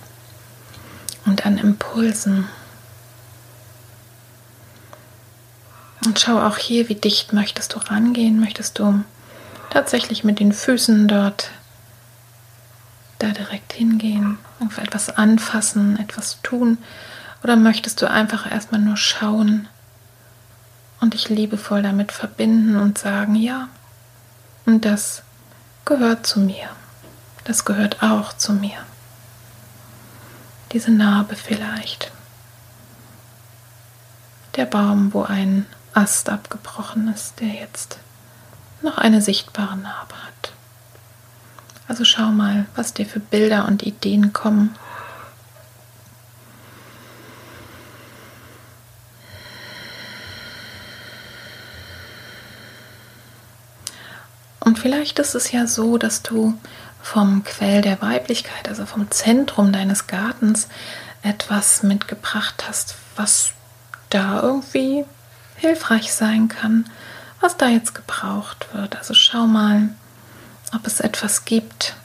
und 1.27 1.47
an 1.47 1.59
Impulsen. 1.59 2.49
Und 6.05 6.19
schau 6.19 6.41
auch 6.41 6.57
hier, 6.57 6.89
wie 6.89 6.95
dicht 6.95 7.33
möchtest 7.33 7.75
du 7.75 7.79
rangehen, 7.79 8.41
möchtest 8.41 8.79
du 8.79 9.05
tatsächlich 9.71 10.25
mit 10.25 10.41
den 10.41 10.53
Füßen 10.53 11.09
dort 11.09 11.51
da 13.19 13.29
direkt 13.29 13.73
hingehen, 13.73 14.39
etwas 14.81 15.11
anfassen, 15.11 15.99
etwas 15.99 16.39
tun? 16.43 16.79
Oder 17.43 17.57
möchtest 17.57 18.03
du 18.03 18.11
einfach 18.11 18.51
erstmal 18.51 18.81
nur 18.81 18.97
schauen 18.97 19.69
und 21.01 21.15
dich 21.15 21.29
liebevoll 21.29 21.83
damit 21.83 22.13
verbinden 22.13 22.77
und 22.77 22.99
sagen, 22.99 23.35
ja, 23.35 23.69
und 24.67 24.85
das 24.85 25.23
gehört 25.85 26.27
zu 26.27 26.41
mir. 26.41 26.69
Das 27.45 27.65
gehört 27.65 28.03
auch 28.03 28.35
zu 28.35 28.53
mir. 28.53 28.79
Diese 30.73 30.91
Narbe 30.91 31.35
vielleicht. 31.35 32.13
Der 34.57 34.67
Baum, 34.67 35.15
wo 35.15 35.23
ein 35.23 35.65
Ast 35.95 36.29
abgebrochen 36.29 37.09
ist, 37.09 37.41
der 37.41 37.49
jetzt 37.49 37.99
noch 38.83 38.99
eine 38.99 39.23
sichtbare 39.23 39.77
Narbe 39.77 40.15
hat. 40.15 40.53
Also 41.89 42.05
schau 42.05 42.27
mal, 42.27 42.67
was 42.77 42.93
dir 42.93 43.07
für 43.07 43.21
Bilder 43.21 43.67
und 43.67 43.83
Ideen 43.83 44.35
kommen. 44.35 44.77
Und 54.69 54.79
vielleicht 54.79 55.19
ist 55.19 55.35
es 55.35 55.51
ja 55.51 55.67
so, 55.67 55.97
dass 55.97 56.23
du 56.23 56.53
vom 57.01 57.43
Quell 57.43 57.81
der 57.81 58.03
Weiblichkeit, 58.03 58.69
also 58.69 58.85
vom 58.85 59.11
Zentrum 59.11 59.73
deines 59.73 60.09
Gartens, 60.09 60.69
etwas 61.23 61.83
mitgebracht 61.83 62.65
hast, 62.69 62.97
was 63.17 63.53
da 64.11 64.43
irgendwie 64.43 65.07
hilfreich 65.57 66.13
sein 66.13 66.49
kann, 66.49 66.85
was 67.41 67.57
da 67.57 67.69
jetzt 67.69 67.95
gebraucht 67.95 68.67
wird. 68.75 68.97
Also 68.97 69.15
schau 69.15 69.47
mal, 69.47 69.89
ob 70.75 70.87
es 70.87 71.01
etwas 71.01 71.47
gibt, 71.47 71.97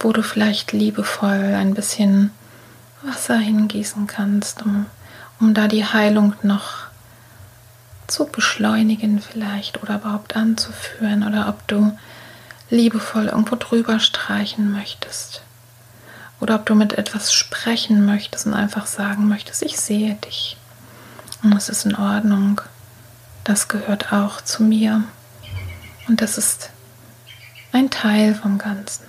wo 0.00 0.12
du 0.12 0.24
vielleicht 0.24 0.72
liebevoll 0.72 1.54
ein 1.54 1.74
bisschen 1.74 2.32
Wasser 3.02 3.38
hingießen 3.38 4.08
kannst, 4.08 4.62
um, 4.62 4.86
um 5.38 5.54
da 5.54 5.68
die 5.68 5.84
Heilung 5.84 6.34
noch 6.42 6.85
zu 8.06 8.26
beschleunigen 8.26 9.20
vielleicht 9.20 9.82
oder 9.82 9.96
überhaupt 9.96 10.36
anzuführen 10.36 11.26
oder 11.26 11.48
ob 11.48 11.66
du 11.68 11.96
liebevoll 12.70 13.26
irgendwo 13.26 13.56
drüber 13.56 14.00
streichen 14.00 14.72
möchtest 14.72 15.42
oder 16.40 16.56
ob 16.56 16.66
du 16.66 16.74
mit 16.74 16.94
etwas 16.94 17.32
sprechen 17.32 18.04
möchtest 18.04 18.46
und 18.46 18.54
einfach 18.54 18.86
sagen 18.86 19.28
möchtest, 19.28 19.62
ich 19.62 19.78
sehe 19.78 20.14
dich 20.14 20.56
und 21.42 21.54
es 21.54 21.68
ist 21.68 21.86
in 21.86 21.96
Ordnung 21.96 22.60
das 23.46 23.68
gehört 23.68 24.12
auch 24.12 24.40
zu 24.40 24.64
mir. 24.64 25.04
Und 26.08 26.20
das 26.20 26.36
ist 26.36 26.70
ein 27.70 27.90
Teil 27.90 28.34
vom 28.34 28.58
Ganzen. 28.58 29.04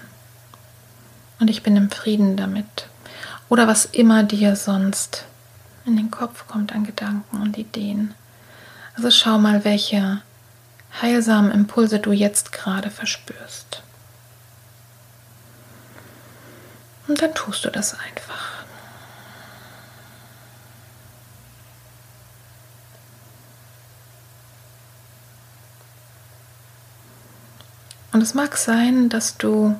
Und 1.39 1.49
ich 1.49 1.63
bin 1.63 1.75
im 1.75 1.89
Frieden 1.89 2.37
damit. 2.37 2.87
Oder 3.49 3.67
was 3.67 3.85
immer 3.85 4.21
dir 4.21 4.55
sonst 4.55 5.25
in 5.85 5.97
den 5.97 6.11
Kopf 6.11 6.47
kommt 6.47 6.71
an 6.71 6.83
Gedanken 6.83 7.41
und 7.41 7.57
Ideen. 7.57 8.13
Also 8.97 9.11
schau 9.11 9.37
mal, 9.37 9.63
welche 9.63 10.23
heilsamen 11.03 11.51
Impulse 11.51 11.99
du 11.99 12.11
jetzt 12.11 12.51
gerade 12.51 12.89
verspürst. 12.89 13.83
Und 17.07 17.21
dann 17.21 17.35
tust 17.35 17.63
du 17.63 17.69
das 17.69 17.93
einfach. 17.93 18.65
Und 28.11 28.23
es 28.23 28.33
mag 28.33 28.57
sein, 28.57 29.09
dass 29.09 29.37
du, 29.37 29.79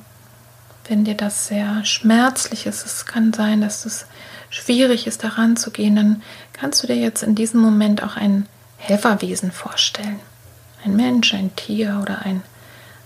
wenn 0.86 1.04
dir 1.04 1.16
das 1.16 1.48
sehr 1.48 1.84
schmerzlich 1.84 2.66
ist, 2.66 2.86
es 2.86 3.04
kann 3.04 3.32
sein, 3.32 3.62
dass 3.62 3.84
es 3.84 4.06
schwierig 4.48 5.08
ist, 5.08 5.24
daran 5.24 5.56
zu 5.56 5.72
gehen, 5.72 5.96
dann 5.96 6.22
kannst 6.52 6.84
du 6.84 6.86
dir 6.86 6.94
jetzt 6.94 7.24
in 7.24 7.34
diesem 7.34 7.60
Moment 7.60 8.04
auch 8.04 8.14
ein 8.14 8.48
Helferwesen 8.78 9.52
vorstellen. 9.52 10.20
Ein 10.84 10.96
Mensch, 10.96 11.34
ein 11.34 11.54
Tier 11.56 11.98
oder 12.00 12.22
ein 12.22 12.42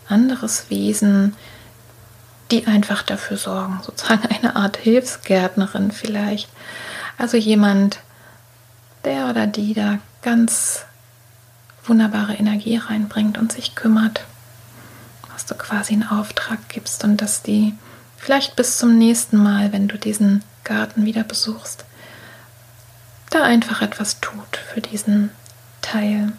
anderes 0.09 0.71
Wesen, 0.71 1.37
die 2.51 2.67
einfach 2.67 3.03
dafür 3.03 3.37
sorgen, 3.37 3.81
sozusagen 3.85 4.29
eine 4.29 4.57
Art 4.57 4.77
Hilfsgärtnerin 4.77 5.91
vielleicht. 5.91 6.49
Also 7.19 7.37
jemand, 7.37 8.01
der 9.05 9.29
oder 9.29 9.47
die 9.47 9.75
da 9.75 9.99
ganz 10.23 10.85
wunderbare 11.85 12.35
Energie 12.35 12.77
reinbringt 12.77 13.39
und 13.39 13.53
sich 13.53 13.75
kümmert 13.75 14.23
dass 15.43 15.47
du 15.47 15.55
quasi 15.57 15.95
einen 15.95 16.09
Auftrag 16.09 16.69
gibst 16.69 17.03
und 17.03 17.21
dass 17.21 17.43
die 17.43 17.75
vielleicht 18.17 18.55
bis 18.55 18.79
zum 18.79 18.97
nächsten 18.97 19.37
Mal, 19.37 19.73
wenn 19.73 19.89
du 19.89 19.99
diesen 19.99 20.45
Garten 20.63 21.05
wieder 21.05 21.25
besuchst, 21.25 21.85
da 23.31 23.43
einfach 23.43 23.83
etwas 23.83 24.21
tut 24.21 24.57
für 24.73 24.81
diesen 24.81 25.31
Teil. 25.83 26.33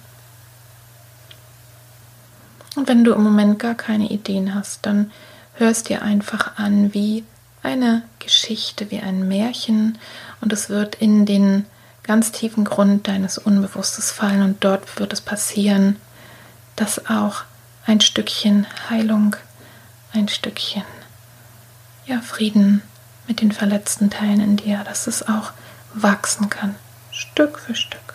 Und 2.76 2.88
wenn 2.88 3.04
du 3.04 3.14
im 3.14 3.22
Moment 3.22 3.60
gar 3.60 3.76
keine 3.76 4.10
Ideen 4.10 4.56
hast, 4.56 4.86
dann 4.86 5.12
hörst 5.56 5.90
dir 5.90 6.02
einfach 6.02 6.58
an 6.58 6.94
wie 6.94 7.24
eine 7.62 8.02
Geschichte, 8.20 8.90
wie 8.90 9.00
ein 9.00 9.28
Märchen 9.28 9.98
und 10.42 10.52
es 10.52 10.70
wird 10.70 10.96
in 10.96 11.26
den 11.26 11.66
ganz 12.02 12.32
tiefen 12.32 12.66
Grund 12.66 13.08
deines 13.08 13.38
Unbewusstes 13.38 14.12
fallen 14.12 14.42
und 14.42 14.64
dort 14.64 15.00
wird 15.00 15.14
es 15.14 15.22
passieren, 15.22 15.98
dass 16.76 17.10
auch 17.10 17.44
ein 17.86 18.02
Stückchen 18.02 18.66
Heilung, 18.90 19.36
ein 20.12 20.28
Stückchen 20.28 20.84
ja, 22.06 22.20
Frieden 22.22 22.82
mit 23.28 23.42
den 23.42 23.52
verletzten 23.52 24.10
Teilen 24.10 24.42
in 24.42 24.58
dir, 24.58 24.84
dass 24.84 25.08
es 25.08 25.28
auch 25.28 25.52
wachsen 25.94 26.50
kann, 26.50 26.76
Stück 27.12 27.60
für 27.60 27.76
Stück. 27.76 28.13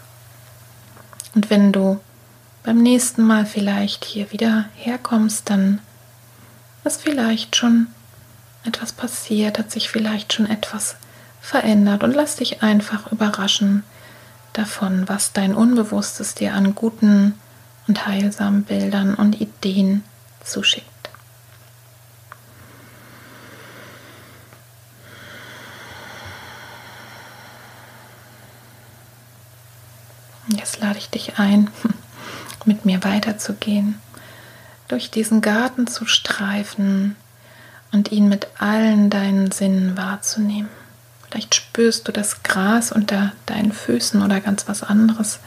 Und 1.38 1.50
wenn 1.50 1.70
du 1.70 2.00
beim 2.64 2.78
nächsten 2.78 3.22
Mal 3.22 3.46
vielleicht 3.46 4.04
hier 4.04 4.32
wieder 4.32 4.64
herkommst, 4.74 5.48
dann 5.48 5.78
ist 6.82 7.00
vielleicht 7.00 7.54
schon 7.54 7.86
etwas 8.64 8.90
passiert, 8.90 9.56
hat 9.56 9.70
sich 9.70 9.88
vielleicht 9.88 10.32
schon 10.32 10.50
etwas 10.50 10.96
verändert 11.40 12.02
und 12.02 12.12
lass 12.12 12.34
dich 12.34 12.64
einfach 12.64 13.12
überraschen 13.12 13.84
davon, 14.52 15.08
was 15.08 15.32
dein 15.32 15.54
Unbewusstes 15.54 16.34
dir 16.34 16.54
an 16.54 16.74
guten 16.74 17.34
und 17.86 18.04
heilsamen 18.08 18.64
Bildern 18.64 19.14
und 19.14 19.40
Ideen 19.40 20.02
zuschickt. 20.42 20.98
Jetzt 30.50 30.80
lade 30.80 30.98
ich 30.98 31.10
dich 31.10 31.27
ein, 31.38 31.70
mit 32.64 32.84
mir 32.84 33.02
weiterzugehen, 33.04 34.00
durch 34.88 35.10
diesen 35.10 35.40
Garten 35.40 35.86
zu 35.86 36.06
streifen 36.06 37.16
und 37.92 38.12
ihn 38.12 38.28
mit 38.28 38.48
allen 38.58 39.10
deinen 39.10 39.50
Sinnen 39.50 39.96
wahrzunehmen. 39.96 40.68
Vielleicht 41.28 41.54
spürst 41.54 42.08
du 42.08 42.12
das 42.12 42.42
Gras 42.42 42.90
unter 42.90 43.32
deinen 43.46 43.72
Füßen 43.72 44.22
oder 44.22 44.40
ganz 44.40 44.66
was 44.66 44.82
anderes. 44.82 45.40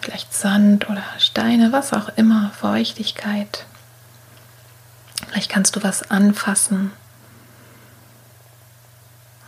Vielleicht 0.00 0.32
Sand 0.32 0.88
oder 0.88 1.02
Steine, 1.18 1.72
was 1.72 1.92
auch 1.92 2.08
immer, 2.16 2.50
Feuchtigkeit. 2.58 3.66
Vielleicht 5.28 5.50
kannst 5.50 5.76
du 5.76 5.82
was 5.82 6.10
anfassen. 6.10 6.92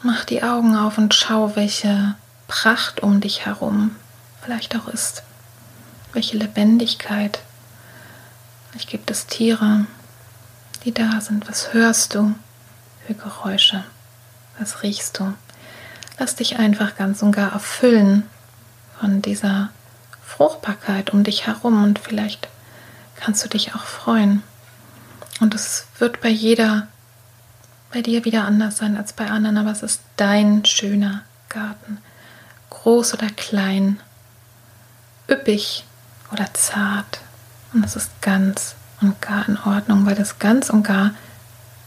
Mach 0.03 0.25
die 0.25 0.43
Augen 0.43 0.77
auf 0.77 0.99
und 0.99 1.15
schau, 1.15 1.57
welche 1.57 2.15
Pracht 2.51 3.01
um 3.05 3.21
dich 3.21 3.47
herum 3.47 3.95
vielleicht 4.43 4.75
auch 4.75 4.89
ist. 4.89 5.23
Welche 6.13 6.37
Lebendigkeit. 6.37 7.39
Vielleicht 8.71 8.91
gibt 8.91 9.09
es 9.13 9.29
Tiere, 9.29 9.87
die 10.85 10.93
da 10.93 11.21
sind. 11.21 11.49
Was 11.49 11.73
hörst 11.73 12.17
du 12.17 12.35
für 13.07 13.15
Geräusche? 13.15 13.85
Was 14.59 14.83
riechst 14.83 15.21
du? 15.21 15.33
Lass 16.19 16.35
dich 16.35 16.59
einfach 16.59 16.97
ganz 16.97 17.23
und 17.23 17.31
gar 17.31 17.53
erfüllen 17.53 18.29
von 18.99 19.23
dieser 19.23 19.69
Fruchtbarkeit 20.27 21.11
um 21.11 21.23
dich 21.23 21.47
herum 21.47 21.85
und 21.85 22.01
vielleicht 22.01 22.49
kannst 23.15 23.45
du 23.45 23.49
dich 23.49 23.77
auch 23.77 23.85
freuen. 23.85 24.43
Und 25.39 25.55
es 25.55 25.87
wird 26.01 26.21
bei 26.21 26.31
jeder, 26.31 26.89
bei 27.93 28.03
dir 28.03 28.25
wieder 28.25 28.45
anders 28.45 28.79
sein 28.79 28.97
als 28.97 29.13
bei 29.13 29.31
anderen, 29.31 29.57
aber 29.57 29.71
es 29.71 29.85
ist 29.85 30.01
dein 30.17 30.65
schöner 30.65 31.23
Garten. 31.49 31.99
Groß 32.71 33.15
oder 33.15 33.29
klein, 33.29 34.01
üppig 35.29 35.85
oder 36.33 36.53
zart. 36.55 37.21
Und 37.73 37.85
es 37.85 37.97
ist 37.97 38.11
ganz 38.21 38.75
und 39.01 39.21
gar 39.21 39.49
in 39.49 39.59
Ordnung, 39.59 40.07
weil 40.07 40.15
das 40.15 40.39
ganz 40.39 40.71
und 40.71 40.83
gar 40.83 41.13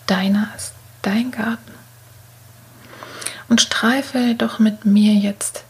deiner 0.08 0.50
ist, 0.56 0.74
dein 1.02 1.32
Garten. 1.32 1.72
Und 3.50 3.62
streife 3.62 4.36
doch 4.36 4.60
mit 4.60 4.86
mir 4.86 5.14
jetzt 5.14 5.64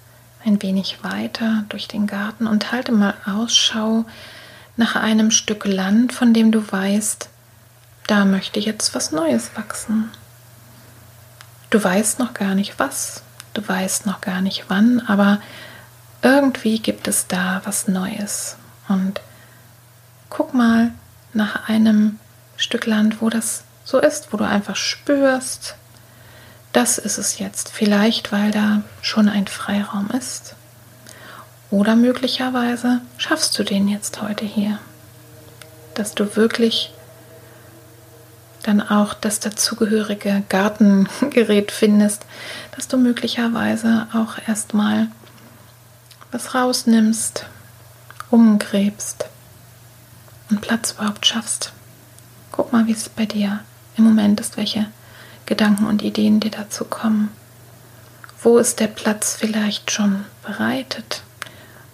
ein 0.45 0.61
wenig 0.61 1.03
weiter 1.03 1.65
durch 1.69 1.87
den 1.87 2.07
Garten 2.07 2.47
und 2.47 2.71
halte 2.71 2.91
mal 2.91 3.13
Ausschau 3.25 4.05
nach 4.75 4.95
einem 4.95 5.31
Stück 5.31 5.65
Land, 5.65 6.13
von 6.13 6.33
dem 6.33 6.51
du 6.51 6.71
weißt, 6.71 7.29
da 8.07 8.25
möchte 8.25 8.59
jetzt 8.59 8.95
was 8.95 9.11
Neues 9.11 9.51
wachsen. 9.55 10.11
Du 11.69 11.83
weißt 11.83 12.19
noch 12.19 12.33
gar 12.33 12.55
nicht 12.55 12.79
was, 12.79 13.23
du 13.53 13.67
weißt 13.67 14.05
noch 14.05 14.21
gar 14.21 14.41
nicht 14.41 14.65
wann, 14.67 15.01
aber 15.07 15.39
irgendwie 16.21 16.79
gibt 16.79 17.07
es 17.07 17.27
da 17.27 17.61
was 17.65 17.87
Neues. 17.87 18.57
Und 18.87 19.21
guck 20.29 20.53
mal, 20.53 20.91
nach 21.33 21.67
einem 21.67 22.19
Stück 22.57 22.85
Land, 22.85 23.21
wo 23.21 23.29
das 23.29 23.63
so 23.83 23.99
ist, 23.99 24.31
wo 24.31 24.37
du 24.37 24.45
einfach 24.45 24.75
spürst, 24.75 25.75
das 26.71 26.97
ist 26.97 27.17
es 27.17 27.39
jetzt. 27.39 27.69
Vielleicht, 27.69 28.31
weil 28.31 28.51
da 28.51 28.81
schon 29.01 29.29
ein 29.29 29.47
Freiraum 29.47 30.09
ist. 30.09 30.55
Oder 31.69 31.95
möglicherweise 31.95 33.01
schaffst 33.17 33.57
du 33.57 33.63
den 33.63 33.87
jetzt 33.87 34.21
heute 34.21 34.45
hier. 34.45 34.79
Dass 35.95 36.15
du 36.15 36.35
wirklich 36.35 36.93
dann 38.63 38.81
auch 38.81 39.13
das 39.13 39.39
dazugehörige 39.39 40.43
Gartengerät 40.49 41.71
findest, 41.71 42.25
dass 42.75 42.87
du 42.87 42.97
möglicherweise 42.97 44.07
auch 44.13 44.37
erstmal 44.47 45.07
was 46.31 46.55
rausnimmst, 46.55 47.45
umgräbst 48.31 49.25
und 50.49 50.61
Platz 50.61 50.93
überhaupt 50.93 51.25
schaffst. 51.25 51.73
Guck 52.51 52.73
mal, 52.73 52.87
wie 52.87 52.93
es 52.93 53.09
bei 53.09 53.25
dir 53.25 53.59
im 53.97 54.05
Moment 54.05 54.39
ist, 54.39 54.57
welche 54.57 54.87
Gedanken 55.45 55.85
und 55.85 56.01
Ideen 56.01 56.39
dir 56.39 56.51
dazu 56.51 56.85
kommen. 56.85 57.29
Wo 58.41 58.57
ist 58.57 58.79
der 58.79 58.87
Platz 58.87 59.35
vielleicht 59.35 59.91
schon 59.91 60.25
bereitet? 60.43 61.23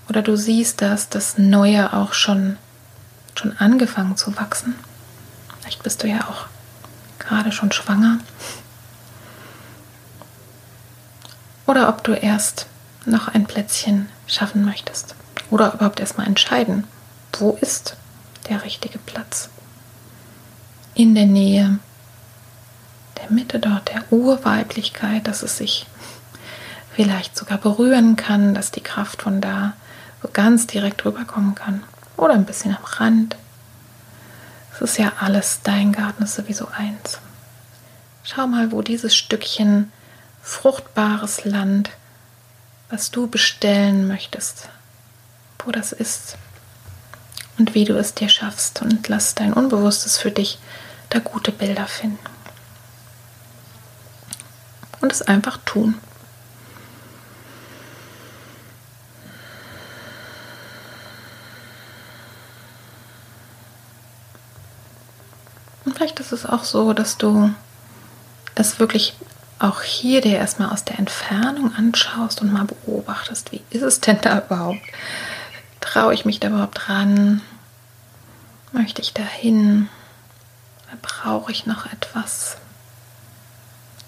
Oder 0.08 0.21
du 0.21 0.36
siehst, 0.36 0.82
dass 0.82 1.10
das 1.10 1.38
Neue 1.38 1.93
auch 1.93 2.13
schon, 2.13 2.58
schon 3.36 3.55
angefangen 3.58 4.17
zu 4.17 4.36
wachsen. 4.38 4.75
Vielleicht 5.60 5.84
bist 5.84 6.03
du 6.03 6.08
ja 6.08 6.27
auch 6.27 6.47
gerade 7.19 7.51
schon 7.51 7.71
schwanger. 7.71 8.19
Oder 11.65 11.89
ob 11.89 12.03
du 12.03 12.13
erst 12.13 12.65
noch 13.05 13.27
ein 13.27 13.45
Plätzchen 13.45 14.10
schaffen 14.27 14.65
möchtest. 14.65 15.15
Oder 15.51 15.73
überhaupt 15.73 15.99
erstmal 15.99 16.27
entscheiden, 16.27 16.86
wo 17.38 17.58
ist 17.62 17.95
der 18.49 18.63
richtige 18.63 18.97
Platz. 18.99 19.49
In 20.95 21.15
der 21.15 21.25
Nähe 21.25 21.79
der 23.21 23.32
Mitte 23.32 23.60
dort, 23.60 23.89
der 23.89 24.12
Urweiblichkeit, 24.12 25.27
dass 25.27 25.43
es 25.43 25.58
sich 25.58 25.86
vielleicht 26.95 27.38
sogar 27.38 27.58
berühren 27.58 28.15
kann, 28.15 28.53
dass 28.53 28.71
die 28.71 28.82
Kraft 28.82 29.21
von 29.21 29.41
da 29.41 29.73
so 30.21 30.29
ganz 30.32 30.67
direkt 30.67 31.05
rüberkommen 31.05 31.55
kann. 31.55 31.84
Oder 32.17 32.34
ein 32.34 32.45
bisschen 32.45 32.75
am 32.75 32.84
Rand. 32.84 33.38
Es 34.82 34.92
ist 34.92 34.98
ja 34.98 35.12
alles, 35.20 35.60
dein 35.62 35.92
Garten 35.92 36.24
ist 36.24 36.36
sowieso 36.36 36.70
eins. 36.70 37.20
Schau 38.24 38.48
mal, 38.48 38.72
wo 38.72 38.82
dieses 38.82 39.13
Stückchen 39.13 39.92
fruchtbares 40.42 41.44
Land, 41.44 41.89
was 42.89 43.12
du 43.12 43.28
bestellen 43.28 44.08
möchtest, 44.08 44.70
wo 45.65 45.72
das 45.72 45.92
ist 45.92 46.38
und 47.58 47.76
wie 47.76 47.84
du 47.84 47.98
es 47.98 48.13
dir 48.13 48.30
schaffst 48.30 48.82
und 48.82 49.06
lass 49.10 49.36
dein 49.36 49.52
Unbewusstes 49.52 50.18
für 50.18 50.32
dich 50.32 50.60
da 51.10 51.20
gute 51.20 51.52
Bilder 51.52 51.86
finden. 51.86 52.18
Und 55.02 55.12
es 55.12 55.21
einfach 55.21 55.58
tun. 55.65 55.96
Und 65.90 65.96
vielleicht 65.96 66.19
ist 66.32 66.44
es 66.44 66.50
auch 66.50 66.63
so, 66.63 66.94
dass 66.94 67.17
du 67.17 67.54
das 68.54 68.80
wirklich 68.80 69.15
auch 69.58 69.82
hier 69.82 70.21
dir 70.21 70.38
erstmal 70.38 70.69
aus 70.69 70.84
der 70.84 71.00
Entfernung 71.00 71.73
anschaust 71.73 72.42
und 72.42 72.54
mal 72.54 72.65
beobachtest, 72.65 73.52
wie 73.52 73.62
ist 73.71 73.82
es 73.82 74.00
denn 74.00 74.19
da 74.21 74.40
überhaupt? 74.40 74.82
Traue 75.82 76.13
ich 76.13 76.25
mich 76.25 76.40
da 76.40 76.50
überhaupt 76.50 76.88
ran? 76.88 77.42
Möchte 78.71 79.02
ich 79.02 79.13
dahin? 79.13 79.90
Brauche 81.02 81.52
ich 81.52 81.65
noch 81.65 81.92
etwas? 81.92 82.58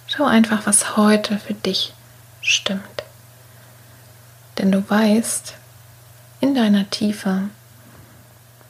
Schau 0.08 0.26
einfach, 0.26 0.66
was 0.66 0.98
heute 0.98 1.40
für 1.40 1.54
dich 1.54 1.94
stimmt. 2.42 2.84
Denn 4.60 4.72
du 4.72 4.88
weißt 4.88 5.56
in 6.40 6.54
deiner 6.54 6.88
Tiefe, 6.90 7.50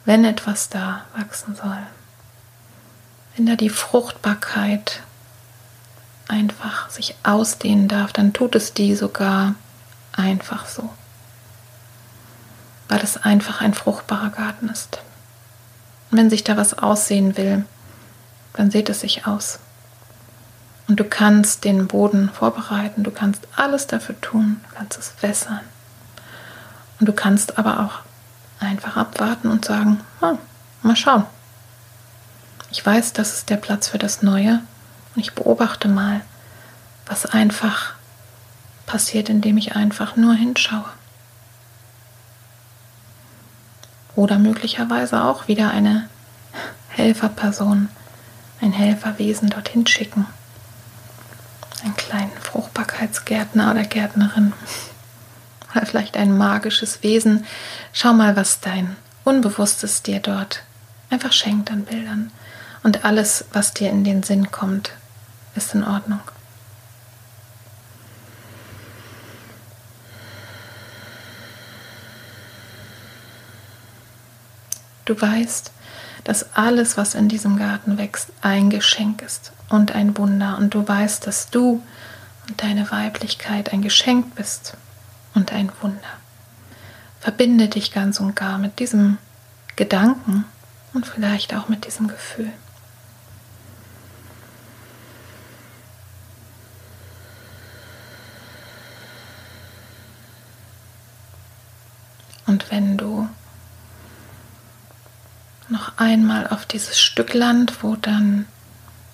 wenn 0.05 0.23
etwas 0.23 0.69
da 0.69 1.03
wachsen 1.17 1.55
soll, 1.55 1.79
wenn 3.41 3.47
da 3.47 3.55
die 3.55 3.69
Fruchtbarkeit 3.69 5.01
einfach 6.27 6.91
sich 6.91 7.15
ausdehnen 7.23 7.87
darf, 7.87 8.13
dann 8.13 8.33
tut 8.33 8.53
es 8.53 8.75
die 8.75 8.93
sogar 8.95 9.55
einfach 10.13 10.67
so. 10.67 10.87
weil 12.87 12.99
es 12.99 13.17
einfach 13.17 13.61
ein 13.61 13.73
fruchtbarer 13.73 14.29
Garten 14.29 14.69
ist. 14.69 14.99
Und 16.11 16.19
wenn 16.19 16.29
sich 16.29 16.43
da 16.43 16.55
was 16.55 16.77
aussehen 16.77 17.35
will, 17.35 17.65
dann 18.53 18.69
sieht 18.69 18.89
es 18.89 18.99
sich 18.99 19.25
aus. 19.25 19.57
Und 20.87 20.99
du 20.99 21.03
kannst 21.03 21.63
den 21.63 21.87
Boden 21.87 22.29
vorbereiten, 22.29 23.01
du 23.01 23.09
kannst 23.09 23.47
alles 23.55 23.87
dafür 23.87 24.21
tun, 24.21 24.61
du 24.69 24.75
kannst 24.75 24.99
es 24.99 25.13
wässern. 25.21 25.61
Und 26.99 27.07
du 27.07 27.13
kannst 27.13 27.57
aber 27.57 27.79
auch 27.79 28.01
einfach 28.63 28.97
abwarten 28.97 29.49
und 29.49 29.65
sagen, 29.65 30.01
oh, 30.21 30.37
mal 30.83 30.95
schauen. 30.95 31.25
Ich 32.71 32.85
weiß, 32.85 33.11
das 33.13 33.33
ist 33.33 33.49
der 33.49 33.57
Platz 33.57 33.89
für 33.89 33.97
das 33.97 34.21
Neue 34.21 34.61
und 35.15 35.21
ich 35.21 35.33
beobachte 35.33 35.89
mal, 35.89 36.21
was 37.05 37.25
einfach 37.25 37.93
passiert, 38.85 39.27
indem 39.27 39.57
ich 39.57 39.75
einfach 39.75 40.15
nur 40.15 40.33
hinschaue. 40.33 40.85
Oder 44.15 44.39
möglicherweise 44.39 45.23
auch 45.23 45.49
wieder 45.49 45.71
eine 45.71 46.07
Helferperson, 46.89 47.89
ein 48.61 48.71
Helferwesen 48.71 49.49
dorthin 49.49 49.85
schicken. 49.85 50.25
Einen 51.83 51.95
kleinen 51.95 52.31
Fruchtbarkeitsgärtner 52.41 53.71
oder 53.71 53.83
Gärtnerin. 53.83 54.53
Oder 55.73 55.85
vielleicht 55.85 56.17
ein 56.17 56.37
magisches 56.37 57.01
Wesen. 57.01 57.45
Schau 57.93 58.11
mal, 58.11 58.35
was 58.35 58.59
dein 58.59 58.97
Unbewusstes 59.23 60.03
dir 60.03 60.19
dort 60.19 60.63
einfach 61.09 61.31
schenkt 61.31 61.71
an 61.71 61.85
Bildern. 61.85 62.29
Und 62.83 63.05
alles, 63.05 63.45
was 63.53 63.73
dir 63.73 63.89
in 63.89 64.03
den 64.03 64.23
Sinn 64.23 64.51
kommt, 64.51 64.91
ist 65.55 65.75
in 65.75 65.83
Ordnung. 65.83 66.21
Du 75.05 75.19
weißt, 75.19 75.71
dass 76.23 76.55
alles, 76.55 76.97
was 76.97 77.15
in 77.15 77.27
diesem 77.27 77.57
Garten 77.57 77.97
wächst, 77.97 78.29
ein 78.41 78.69
Geschenk 78.69 79.21
ist 79.21 79.51
und 79.69 79.91
ein 79.91 80.17
Wunder. 80.17 80.57
Und 80.57 80.73
du 80.73 80.87
weißt, 80.87 81.25
dass 81.27 81.49
du 81.49 81.83
und 82.47 82.61
deine 82.61 82.89
Weiblichkeit 82.91 83.73
ein 83.73 83.81
Geschenk 83.81 84.35
bist 84.35 84.75
und 85.33 85.51
ein 85.51 85.71
Wunder. 85.81 85.99
Verbinde 87.19 87.67
dich 87.67 87.91
ganz 87.91 88.19
und 88.19 88.35
gar 88.35 88.57
mit 88.57 88.79
diesem 88.79 89.17
Gedanken 89.75 90.45
und 90.93 91.05
vielleicht 91.05 91.55
auch 91.55 91.69
mit 91.69 91.85
diesem 91.85 92.07
Gefühl. 92.07 92.51
Und 102.47 102.69
wenn 102.69 102.97
du 102.97 103.29
noch 105.69 105.90
einmal 106.01 106.47
auf 106.47 106.65
dieses 106.65 106.99
Stück 106.99 107.35
Land, 107.35 107.83
wo 107.83 107.95
dann 107.95 108.47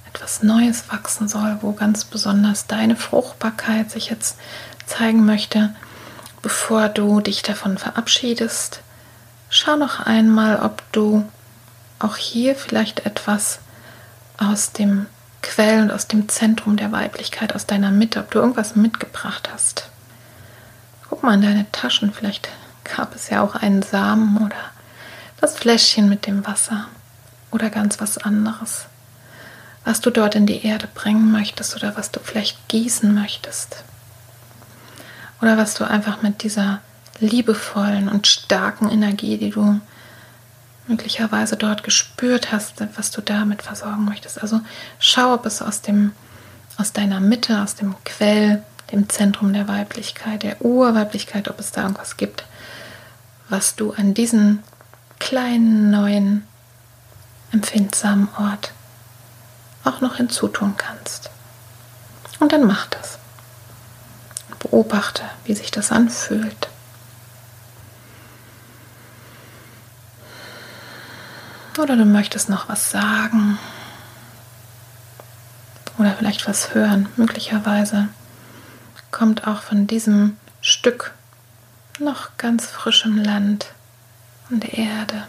etwas 0.07 0.41
Neues 0.41 0.89
wachsen 0.89 1.27
soll, 1.27 1.57
wo 1.61 1.73
ganz 1.73 2.05
besonders 2.05 2.65
deine 2.65 2.95
Fruchtbarkeit 2.95 3.91
sich 3.91 4.09
jetzt 4.09 4.39
zeigen 4.85 5.25
möchte, 5.25 5.75
bevor 6.41 6.87
du 6.87 7.19
dich 7.19 7.41
davon 7.41 7.77
verabschiedest, 7.77 8.81
schau 9.49 9.75
noch 9.75 9.99
einmal, 9.99 10.61
ob 10.61 10.81
du 10.93 11.29
auch 11.99 12.15
hier 12.15 12.55
vielleicht 12.55 13.05
etwas 13.05 13.59
aus 14.37 14.71
dem 14.71 15.07
Quell 15.41 15.81
und 15.81 15.91
aus 15.91 16.07
dem 16.07 16.29
Zentrum 16.29 16.77
der 16.77 16.93
Weiblichkeit, 16.93 17.53
aus 17.53 17.65
deiner 17.65 17.91
Mitte, 17.91 18.21
ob 18.21 18.31
du 18.31 18.39
irgendwas 18.39 18.77
mitgebracht 18.77 19.49
hast. 19.51 19.89
Guck 21.09 21.21
mal 21.21 21.33
in 21.33 21.41
deine 21.41 21.71
Taschen, 21.73 22.13
vielleicht 22.13 22.49
gab 22.95 23.13
es 23.13 23.29
ja 23.29 23.41
auch 23.43 23.55
einen 23.55 23.81
Samen 23.81 24.37
oder 24.37 24.55
das 25.39 25.55
Fläschchen 25.55 26.09
mit 26.09 26.27
dem 26.27 26.45
Wasser 26.45 26.87
oder 27.51 27.69
ganz 27.69 27.99
was 27.99 28.17
anderes, 28.17 28.85
was 29.85 30.01
du 30.01 30.09
dort 30.09 30.35
in 30.35 30.45
die 30.45 30.65
Erde 30.65 30.87
bringen 30.93 31.31
möchtest 31.31 31.75
oder 31.75 31.95
was 31.95 32.11
du 32.11 32.19
vielleicht 32.19 32.67
gießen 32.67 33.13
möchtest. 33.13 33.83
Oder 35.41 35.57
was 35.57 35.75
du 35.75 35.83
einfach 35.83 36.21
mit 36.23 36.43
dieser 36.43 36.81
liebevollen 37.19 38.09
und 38.09 38.27
starken 38.27 38.89
Energie, 38.89 39.37
die 39.37 39.51
du 39.51 39.79
möglicherweise 40.87 41.57
dort 41.57 41.83
gespürt 41.83 42.51
hast, 42.51 42.75
was 42.95 43.11
du 43.11 43.21
damit 43.21 43.61
versorgen 43.61 44.05
möchtest. 44.05 44.41
Also 44.41 44.61
schau, 44.99 45.33
ob 45.33 45.45
es 45.45 45.61
aus 45.61 45.81
dem 45.81 46.13
aus 46.77 46.93
deiner 46.93 47.19
Mitte, 47.19 47.61
aus 47.61 47.75
dem 47.75 47.95
Quell, 48.05 48.63
dem 48.91 49.09
Zentrum 49.09 49.51
der 49.51 49.67
Weiblichkeit, 49.67 50.43
der 50.43 50.61
Urweiblichkeit, 50.61 51.49
ob 51.49 51.59
es 51.59 51.71
da 51.71 51.81
irgendwas 51.83 52.17
gibt, 52.17 52.45
was 53.49 53.75
du 53.75 53.93
an 53.93 54.13
diesen 54.13 54.63
kleinen 55.19 55.89
neuen 55.89 56.47
empfindsamen 57.51 58.29
Ort 58.37 58.73
auch 59.83 60.01
noch 60.01 60.15
hinzutun 60.15 60.75
kannst. 60.77 61.29
Und 62.39 62.51
dann 62.51 62.65
mach 62.65 62.87
das. 62.87 63.17
Beobachte, 64.59 65.23
wie 65.45 65.53
sich 65.53 65.71
das 65.71 65.91
anfühlt. 65.91 66.67
Oder 71.77 71.95
du 71.95 72.05
möchtest 72.05 72.49
noch 72.49 72.69
was 72.69 72.89
sagen. 72.89 73.59
Oder 75.99 76.13
vielleicht 76.15 76.47
was 76.47 76.73
hören. 76.73 77.07
Möglicherweise 77.17 78.07
kommt 79.11 79.47
auch 79.47 79.61
von 79.61 79.87
diesem 79.87 80.37
Stück 80.61 81.13
noch 81.99 82.35
ganz 82.37 82.65
frischem 82.65 83.17
Land 83.17 83.73
und 84.49 84.73
Erde. 84.73 85.27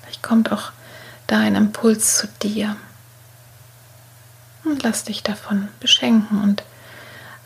Vielleicht 0.00 0.22
kommt 0.22 0.52
auch 0.52 0.72
da 1.26 1.40
ein 1.40 1.54
Impuls 1.54 2.18
zu 2.18 2.28
dir. 2.42 2.76
Und 4.64 4.82
lass 4.82 5.04
dich 5.04 5.22
davon 5.22 5.68
beschenken 5.80 6.42
und 6.42 6.64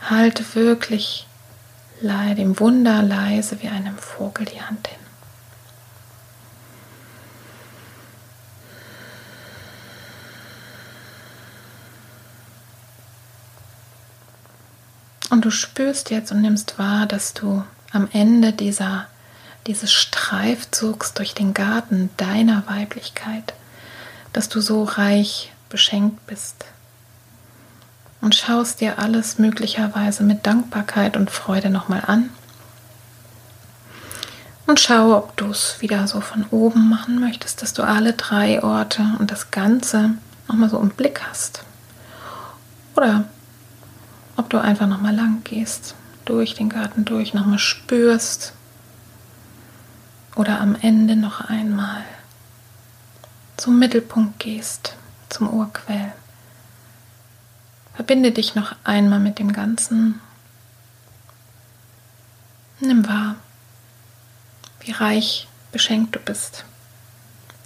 halte 0.00 0.54
wirklich 0.54 1.26
dem 2.02 2.58
Wunder 2.58 3.02
leise 3.02 3.60
wie 3.60 3.68
einem 3.68 3.98
Vogel 3.98 4.46
die 4.46 4.62
Hand 4.62 4.88
hin. 4.88 4.98
Und 15.30 15.44
du 15.44 15.50
spürst 15.50 16.10
jetzt 16.10 16.32
und 16.32 16.40
nimmst 16.40 16.78
wahr, 16.78 17.06
dass 17.06 17.34
du 17.34 17.62
am 17.92 18.08
Ende 18.12 18.52
dieser 18.52 19.06
dieses 19.70 19.92
Streifzugs 19.92 21.14
durch 21.14 21.32
den 21.32 21.54
Garten 21.54 22.10
deiner 22.16 22.64
Weiblichkeit, 22.66 23.54
dass 24.32 24.48
du 24.48 24.60
so 24.60 24.82
reich 24.82 25.52
beschenkt 25.68 26.26
bist. 26.26 26.64
Und 28.20 28.34
schaust 28.34 28.80
dir 28.80 28.98
alles 28.98 29.38
möglicherweise 29.38 30.24
mit 30.24 30.44
Dankbarkeit 30.44 31.16
und 31.16 31.30
Freude 31.30 31.70
nochmal 31.70 32.02
an. 32.04 32.30
Und 34.66 34.80
schau, 34.80 35.16
ob 35.16 35.36
du 35.36 35.46
es 35.50 35.76
wieder 35.80 36.08
so 36.08 36.20
von 36.20 36.44
oben 36.50 36.88
machen 36.88 37.20
möchtest, 37.20 37.62
dass 37.62 37.72
du 37.72 37.84
alle 37.84 38.14
drei 38.14 38.64
Orte 38.64 39.06
und 39.20 39.30
das 39.30 39.52
Ganze 39.52 40.14
nochmal 40.48 40.68
so 40.68 40.80
im 40.80 40.90
Blick 40.90 41.22
hast. 41.30 41.62
Oder 42.96 43.24
ob 44.36 44.50
du 44.50 44.58
einfach 44.58 44.88
nochmal 44.88 45.14
lang 45.14 45.44
gehst, 45.44 45.94
durch 46.24 46.54
den 46.54 46.68
Garten 46.68 47.04
durch, 47.04 47.34
nochmal 47.34 47.60
spürst, 47.60 48.52
oder 50.34 50.60
am 50.60 50.76
Ende 50.80 51.16
noch 51.16 51.40
einmal 51.40 52.04
zum 53.56 53.78
Mittelpunkt 53.78 54.38
gehst, 54.38 54.94
zum 55.28 55.48
Urquell. 55.52 56.12
Verbinde 57.94 58.32
dich 58.32 58.54
noch 58.54 58.74
einmal 58.84 59.18
mit 59.18 59.38
dem 59.38 59.52
Ganzen. 59.52 60.20
Nimm 62.80 63.06
wahr, 63.06 63.36
wie 64.80 64.92
reich 64.92 65.46
beschenkt 65.72 66.16
du 66.16 66.20
bist, 66.20 66.64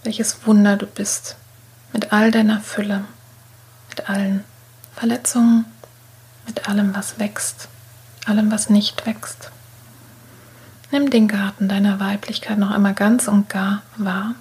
welches 0.03 0.45
Wunder 0.47 0.77
du 0.77 0.87
bist, 0.87 1.37
mit 1.93 2.13
all 2.13 2.33
deiner 2.33 2.61
Fülle, 2.61 3.05
mit 3.91 4.11
allen 4.11 4.45
Verletzungen, 4.97 5.65
mit 6.47 6.69
allem, 6.69 6.95
was 6.95 7.19
wächst, 7.21 7.69
allem, 8.27 8.51
was 8.51 8.69
nicht 8.69 9.07
wächst. 9.07 9.51
Nimm 10.95 11.11
den 11.11 11.27
Garten 11.27 11.67
deiner 11.67 11.99
Weiblichkeit 11.99 12.57
noch 12.57 12.71
einmal 12.71 12.95
ganz 12.95 13.27
und 13.27 13.49
gar 13.49 13.83
wahr. 13.97 14.37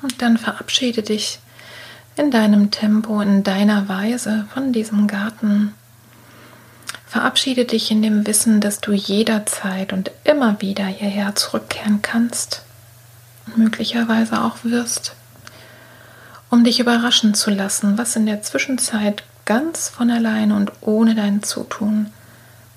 Und 0.00 0.22
dann 0.22 0.38
verabschiede 0.38 1.02
dich 1.02 1.40
in 2.16 2.30
deinem 2.30 2.70
Tempo, 2.70 3.20
in 3.20 3.42
deiner 3.42 3.86
Weise 3.86 4.46
von 4.54 4.72
diesem 4.72 5.08
Garten. 5.08 5.74
Verabschiede 7.06 7.66
dich 7.66 7.90
in 7.90 8.00
dem 8.00 8.26
Wissen, 8.26 8.62
dass 8.62 8.80
du 8.80 8.92
jederzeit 8.92 9.92
und 9.92 10.10
immer 10.24 10.62
wieder 10.62 10.86
hierher 10.86 11.34
zurückkehren 11.34 12.00
kannst 12.00 12.62
und 13.46 13.58
möglicherweise 13.58 14.40
auch 14.40 14.56
wirst, 14.62 15.14
um 16.48 16.64
dich 16.64 16.80
überraschen 16.80 17.34
zu 17.34 17.50
lassen, 17.50 17.98
was 17.98 18.16
in 18.16 18.24
der 18.24 18.40
Zwischenzeit 18.40 19.22
ganz 19.44 19.88
von 19.88 20.10
alleine 20.10 20.54
und 20.54 20.72
ohne 20.80 21.14
dein 21.14 21.42
Zutun 21.42 22.12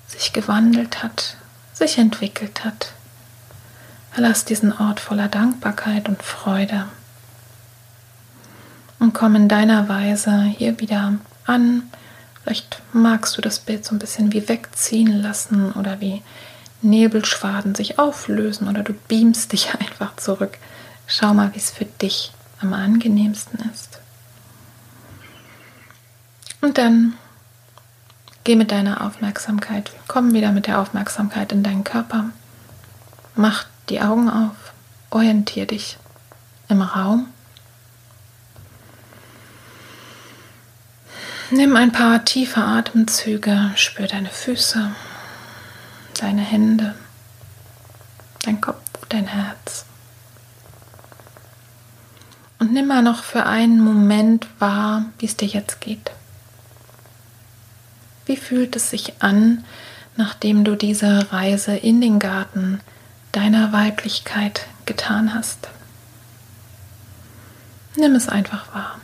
sich 0.06 0.32
gewandelt 0.32 1.02
hat, 1.02 1.36
sich 1.72 1.98
entwickelt 1.98 2.64
hat. 2.64 2.92
Verlass 4.12 4.44
diesen 4.44 4.72
Ort 4.72 5.00
voller 5.00 5.28
Dankbarkeit 5.28 6.08
und 6.08 6.22
Freude 6.22 6.86
und 8.98 9.12
komm 9.12 9.36
in 9.36 9.48
deiner 9.48 9.88
Weise 9.88 10.42
hier 10.44 10.80
wieder 10.80 11.14
an. 11.46 11.82
Vielleicht 12.42 12.82
magst 12.92 13.36
du 13.36 13.42
das 13.42 13.58
Bild 13.58 13.84
so 13.84 13.94
ein 13.94 13.98
bisschen 13.98 14.32
wie 14.32 14.48
wegziehen 14.48 15.20
lassen 15.20 15.72
oder 15.72 16.00
wie 16.00 16.22
Nebelschwaden 16.82 17.74
sich 17.74 17.98
auflösen 17.98 18.68
oder 18.68 18.82
du 18.82 18.94
beamst 19.08 19.52
dich 19.52 19.74
einfach 19.78 20.16
zurück. 20.16 20.58
Schau 21.06 21.34
mal, 21.34 21.54
wie 21.54 21.58
es 21.58 21.70
für 21.70 21.84
dich 21.84 22.32
am 22.60 22.72
angenehmsten 22.72 23.70
ist. 23.72 24.00
Und 26.66 26.78
dann 26.78 27.14
geh 28.42 28.56
mit 28.56 28.72
deiner 28.72 29.02
Aufmerksamkeit, 29.02 29.92
komm 30.08 30.32
wieder 30.32 30.50
mit 30.50 30.66
der 30.66 30.80
Aufmerksamkeit 30.80 31.52
in 31.52 31.62
deinen 31.62 31.84
Körper. 31.84 32.30
Mach 33.36 33.66
die 33.88 34.00
Augen 34.00 34.28
auf, 34.28 34.56
orientier 35.10 35.66
dich 35.66 35.96
im 36.68 36.82
Raum. 36.82 37.28
Nimm 41.52 41.76
ein 41.76 41.92
paar 41.92 42.24
tiefe 42.24 42.60
Atemzüge, 42.60 43.70
spür 43.76 44.08
deine 44.08 44.30
Füße, 44.30 44.90
deine 46.18 46.42
Hände, 46.42 46.96
dein 48.42 48.60
Kopf, 48.60 48.82
dein 49.08 49.28
Herz. 49.28 49.84
Und 52.58 52.72
nimm 52.72 52.88
mal 52.88 53.04
noch 53.04 53.22
für 53.22 53.46
einen 53.46 53.78
Moment 53.78 54.48
wahr, 54.58 55.04
wie 55.20 55.26
es 55.26 55.36
dir 55.36 55.46
jetzt 55.46 55.80
geht. 55.80 56.10
Wie 58.26 58.36
fühlt 58.36 58.74
es 58.74 58.90
sich 58.90 59.22
an, 59.22 59.64
nachdem 60.16 60.64
du 60.64 60.74
diese 60.74 61.32
Reise 61.32 61.76
in 61.76 62.00
den 62.00 62.18
Garten 62.18 62.80
deiner 63.30 63.72
Weiblichkeit 63.72 64.66
getan 64.84 65.32
hast? 65.32 65.68
Nimm 67.96 68.16
es 68.16 68.28
einfach 68.28 68.74
wahr. 68.74 68.98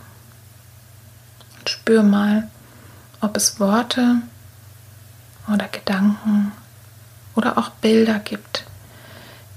Und 1.59 1.71
spür 1.71 2.03
mal, 2.03 2.51
ob 3.21 3.37
es 3.37 3.61
Worte 3.61 4.17
oder 5.53 5.69
Gedanken 5.69 6.51
oder 7.37 7.59
auch 7.59 7.71
Bilder 7.71 8.19
gibt, 8.19 8.65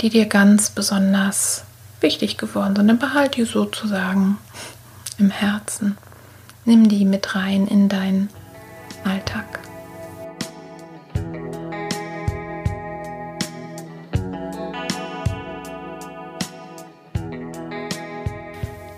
die 0.01 0.09
dir 0.09 0.27
ganz 0.27 0.69
besonders 0.69 1.63
wichtig 2.01 2.37
geworden 2.37 2.75
sind. 2.75 2.87
Dann 2.87 2.99
behalt 2.99 3.35
die 3.35 3.45
sozusagen 3.45 4.37
im 5.17 5.31
Herzen. 5.31 5.97
Nimm 6.65 6.87
die 6.87 7.05
mit 7.05 7.35
rein 7.35 7.67
in 7.67 7.89
deinen 7.89 8.29
Alltag. 9.05 9.59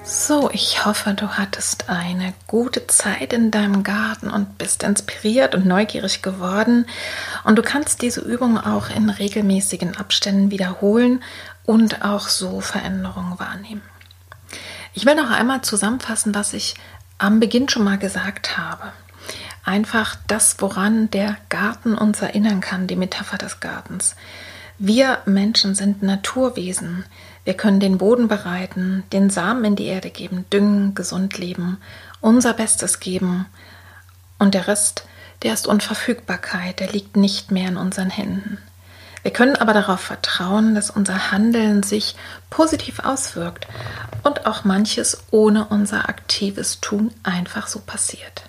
So, 0.04 0.50
ich 0.52 0.86
hoffe, 0.86 1.14
du 1.14 1.38
hattest 1.38 1.90
eine 1.90 2.34
gute 2.48 2.88
Zeit 2.88 3.32
in 3.34 3.52
deinem 3.52 3.84
Garten 3.84 4.30
und 4.30 4.58
bist 4.58 4.84
inspiriert 4.84 5.56
und 5.56 5.66
neugierig 5.66 6.22
geworden. 6.22 6.86
Und 7.44 7.58
du 7.58 7.62
kannst 7.62 8.02
diese 8.02 8.22
Übung 8.22 8.58
auch 8.58 8.90
in 8.90 9.10
regelmäßigen 9.10 9.96
Abständen 9.96 10.52
wiederholen 10.52 11.24
und 11.66 12.04
auch 12.04 12.28
so 12.28 12.62
Veränderungen 12.62 13.40
wahrnehmen. 13.40 13.82
Ich 14.94 15.06
will 15.06 15.16
noch 15.16 15.30
einmal 15.30 15.62
zusammenfassen, 15.62 16.34
was 16.34 16.54
ich 16.54 16.76
am 17.18 17.40
Beginn 17.40 17.70
schon 17.70 17.84
mal 17.84 17.98
gesagt 17.98 18.58
habe. 18.58 18.92
Einfach 19.68 20.16
das, 20.28 20.56
woran 20.60 21.12
der 21.12 21.36
Garten 21.50 21.96
uns 21.98 22.22
erinnern 22.22 22.62
kann, 22.62 22.88
die 22.88 22.96
Metapher 22.96 23.38
des 23.38 23.60
Gartens. 23.60 24.16
Wir 24.80 25.18
Menschen 25.26 25.76
sind 25.76 26.02
Naturwesen. 26.02 27.04
Wir 27.44 27.54
können 27.54 27.82
den 27.82 27.98
Boden 27.98 28.30
bereiten, 28.30 29.04
den 29.12 29.30
Samen 29.30 29.66
in 29.66 29.76
die 29.76 29.88
Erde 29.88 30.10
geben, 30.10 30.46
düngen, 30.54 30.96
gesund 30.96 31.38
leben, 31.38 31.80
unser 32.22 32.54
Bestes 32.54 33.02
geben. 33.02 33.46
Und 34.40 34.54
der 34.54 34.70
Rest, 34.70 35.04
der 35.44 35.54
ist 35.54 35.68
Unverfügbarkeit, 35.68 36.80
der 36.80 36.90
liegt 36.90 37.18
nicht 37.18 37.52
mehr 37.52 37.68
in 37.68 37.76
unseren 37.76 38.10
Händen. 38.10 38.60
Wir 39.22 39.32
können 39.32 39.58
aber 39.58 39.74
darauf 39.74 40.00
vertrauen, 40.00 40.76
dass 40.76 40.90
unser 40.90 41.34
Handeln 41.34 41.84
sich 41.84 42.16
positiv 42.50 43.00
auswirkt 43.00 43.68
und 44.24 44.46
auch 44.46 44.64
manches 44.64 45.26
ohne 45.30 45.66
unser 45.66 46.08
aktives 46.08 46.80
Tun 46.80 47.14
einfach 47.24 47.68
so 47.68 47.80
passiert. 47.80 48.47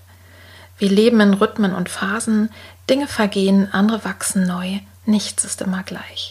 Wir 0.78 0.90
leben 0.90 1.20
in 1.20 1.34
Rhythmen 1.34 1.74
und 1.74 1.88
Phasen, 1.88 2.50
Dinge 2.88 3.08
vergehen, 3.08 3.68
andere 3.72 4.04
wachsen 4.04 4.46
neu, 4.46 4.78
nichts 5.06 5.44
ist 5.44 5.60
immer 5.60 5.82
gleich. 5.82 6.30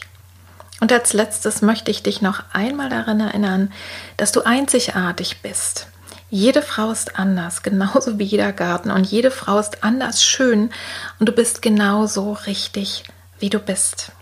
Und 0.80 0.92
als 0.92 1.12
letztes 1.12 1.60
möchte 1.60 1.90
ich 1.90 2.02
dich 2.02 2.22
noch 2.22 2.42
einmal 2.52 2.88
daran 2.88 3.20
erinnern, 3.20 3.72
dass 4.16 4.32
du 4.32 4.42
einzigartig 4.42 5.42
bist. 5.42 5.88
Jede 6.30 6.62
Frau 6.62 6.90
ist 6.90 7.18
anders, 7.18 7.62
genauso 7.62 8.18
wie 8.18 8.24
jeder 8.24 8.52
Garten. 8.52 8.90
Und 8.90 9.10
jede 9.10 9.30
Frau 9.30 9.58
ist 9.58 9.82
anders 9.82 10.22
schön 10.22 10.70
und 11.18 11.28
du 11.28 11.32
bist 11.32 11.62
genauso 11.62 12.32
richtig, 12.32 13.04
wie 13.38 13.50
du 13.50 13.58
bist. 13.58 14.12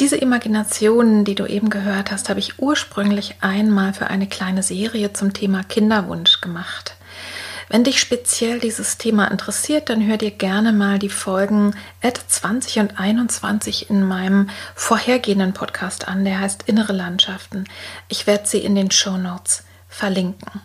Diese 0.00 0.16
Imaginationen, 0.16 1.26
die 1.26 1.34
du 1.34 1.44
eben 1.44 1.68
gehört 1.68 2.10
hast, 2.10 2.30
habe 2.30 2.40
ich 2.40 2.58
ursprünglich 2.58 3.36
einmal 3.42 3.92
für 3.92 4.06
eine 4.06 4.26
kleine 4.26 4.62
Serie 4.62 5.12
zum 5.12 5.34
Thema 5.34 5.62
Kinderwunsch 5.62 6.40
gemacht. 6.40 6.96
Wenn 7.72 7.84
dich 7.84 8.00
speziell 8.00 8.58
dieses 8.58 8.98
Thema 8.98 9.30
interessiert, 9.30 9.90
dann 9.90 10.04
hör 10.04 10.16
dir 10.16 10.32
gerne 10.32 10.72
mal 10.72 10.98
die 10.98 11.08
Folgen 11.08 11.76
Ad 12.02 12.20
20 12.26 12.80
und 12.80 12.98
21 12.98 13.88
in 13.88 14.04
meinem 14.04 14.50
vorhergehenden 14.74 15.52
Podcast 15.52 16.08
an. 16.08 16.24
Der 16.24 16.40
heißt 16.40 16.64
Innere 16.66 16.92
Landschaften. 16.92 17.66
Ich 18.08 18.26
werde 18.26 18.48
sie 18.48 18.58
in 18.58 18.74
den 18.74 18.90
Show 18.90 19.16
Notes 19.16 19.62
verlinken. 19.88 20.60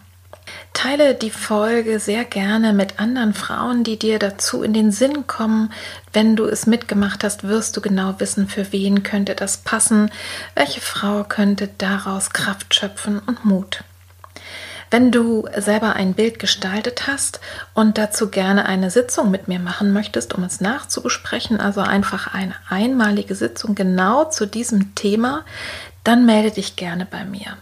Teile 0.74 1.14
die 1.14 1.30
Folge 1.30 2.00
sehr 2.00 2.26
gerne 2.26 2.74
mit 2.74 3.00
anderen 3.00 3.36
Frauen, 3.36 3.84
die 3.84 4.00
dir 4.00 4.18
dazu 4.18 4.64
in 4.64 4.74
den 4.74 4.92
Sinn 4.92 5.28
kommen. 5.28 5.72
Wenn 6.12 6.36
du 6.36 6.46
es 6.46 6.66
mitgemacht 6.66 7.24
hast, 7.24 7.44
wirst 7.44 7.78
du 7.78 7.82
genau 7.82 8.20
wissen, 8.20 8.50
für 8.50 8.72
wen 8.72 9.04
könnte 9.04 9.36
das 9.36 9.58
passen, 9.58 10.10
welche 10.56 10.82
Frau 10.82 11.24
könnte 11.24 11.70
daraus 11.78 12.32
Kraft 12.32 12.74
schöpfen 12.74 13.20
und 13.20 13.46
Mut. 13.46 13.84
Wenn 14.92 15.12
du 15.12 15.48
selber 15.58 15.94
ein 15.94 16.14
Bild 16.14 16.40
gestaltet 16.40 17.08
hast 17.08 17.40
und 17.74 17.98
dazu 17.98 18.30
gerne 18.30 18.66
eine 18.66 18.92
Sitzung 18.92 19.32
mit 19.32 19.48
mir 19.48 19.60
machen 19.60 19.92
möchtest, 19.94 20.34
um 20.34 20.44
es 20.44 20.62
nachzubesprechen, 20.62 21.60
also 21.60 21.82
einfach 21.82 22.34
eine 22.34 22.54
einmalige 22.70 23.36
Sitzung 23.36 23.76
genau 23.76 24.26
zu 24.26 24.46
diesem 24.46 24.96
Thema, 24.96 25.44
dann 26.04 26.26
melde 26.26 26.52
dich 26.52 26.76
gerne 26.76 27.06
bei 27.06 27.26
mir. 27.26 27.58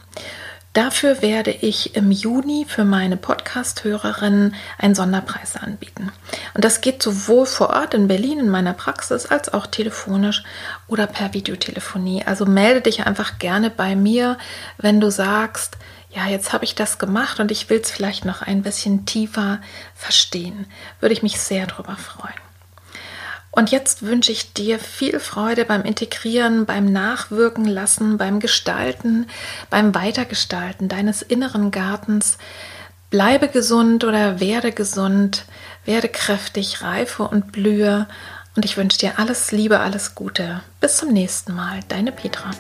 Dafür 0.74 1.22
werde 1.22 1.52
ich 1.52 1.96
im 1.96 2.10
Juni 2.10 2.66
für 2.68 2.84
meine 2.84 3.16
Podcast-Hörerinnen 3.16 4.56
einen 4.80 4.96
Sonderpreis 4.96 5.56
anbieten. 5.56 6.12
Und 6.56 6.66
das 6.66 6.82
geht 6.82 7.04
sowohl 7.04 7.46
vor 7.46 7.70
Ort 7.70 7.94
in 7.94 8.08
Berlin 8.08 8.40
in 8.40 8.50
meiner 8.50 8.74
Praxis 8.74 9.28
als 9.28 9.54
auch 9.54 9.68
telefonisch 9.68 10.44
oder 10.88 11.06
per 11.06 11.36
Videotelefonie. 11.36 12.24
Also 12.26 12.48
melde 12.48 12.82
dich 12.82 13.06
einfach 13.06 13.38
gerne 13.38 13.70
bei 13.70 13.96
mir, 13.96 14.40
wenn 14.80 15.00
du 15.00 15.12
sagst, 15.12 15.78
ja, 16.16 16.28
jetzt 16.28 16.54
habe 16.54 16.64
ich 16.64 16.76
das 16.76 17.00
gemacht 17.00 17.40
und 17.40 17.52
ich 17.52 17.70
will 17.70 17.80
es 17.80 17.90
vielleicht 17.90 18.24
noch 18.24 18.42
ein 18.42 18.62
bisschen 18.62 19.06
tiefer 19.06 19.60
verstehen. 19.96 20.68
Würde 21.00 21.14
ich 21.14 21.24
mich 21.24 21.40
sehr 21.40 21.66
darüber 21.66 21.96
freuen. 21.96 22.34
Und 23.56 23.72
jetzt 23.72 24.02
wünsche 24.02 24.32
ich 24.32 24.54
dir 24.54 24.80
viel 24.80 25.20
Freude 25.20 25.66
beim 25.66 25.84
Integrieren, 25.84 26.66
beim 26.66 26.92
Nachwirken 26.92 27.66
lassen, 27.66 28.18
beim 28.18 28.40
Gestalten, 28.40 29.28
beim 29.70 29.94
Weitergestalten 29.94 30.90
deines 30.90 31.22
inneren 31.22 31.70
Gartens. 31.70 32.40
Bleibe 33.12 33.48
gesund 33.48 34.04
oder 34.04 34.40
werde 34.40 34.72
gesund, 34.72 35.46
werde 35.86 36.10
kräftig, 36.10 36.82
reife 36.82 37.28
und 37.28 37.52
blühe. 37.52 38.08
Und 38.56 38.66
ich 38.66 38.76
wünsche 38.76 38.98
dir 38.98 39.20
alles 39.20 39.52
Liebe, 39.52 39.80
alles 39.80 40.16
Gute. 40.16 40.62
Bis 40.80 40.98
zum 40.98 41.10
nächsten 41.10 41.54
Mal, 41.54 41.80
deine 41.90 42.12
Petra. 42.12 42.52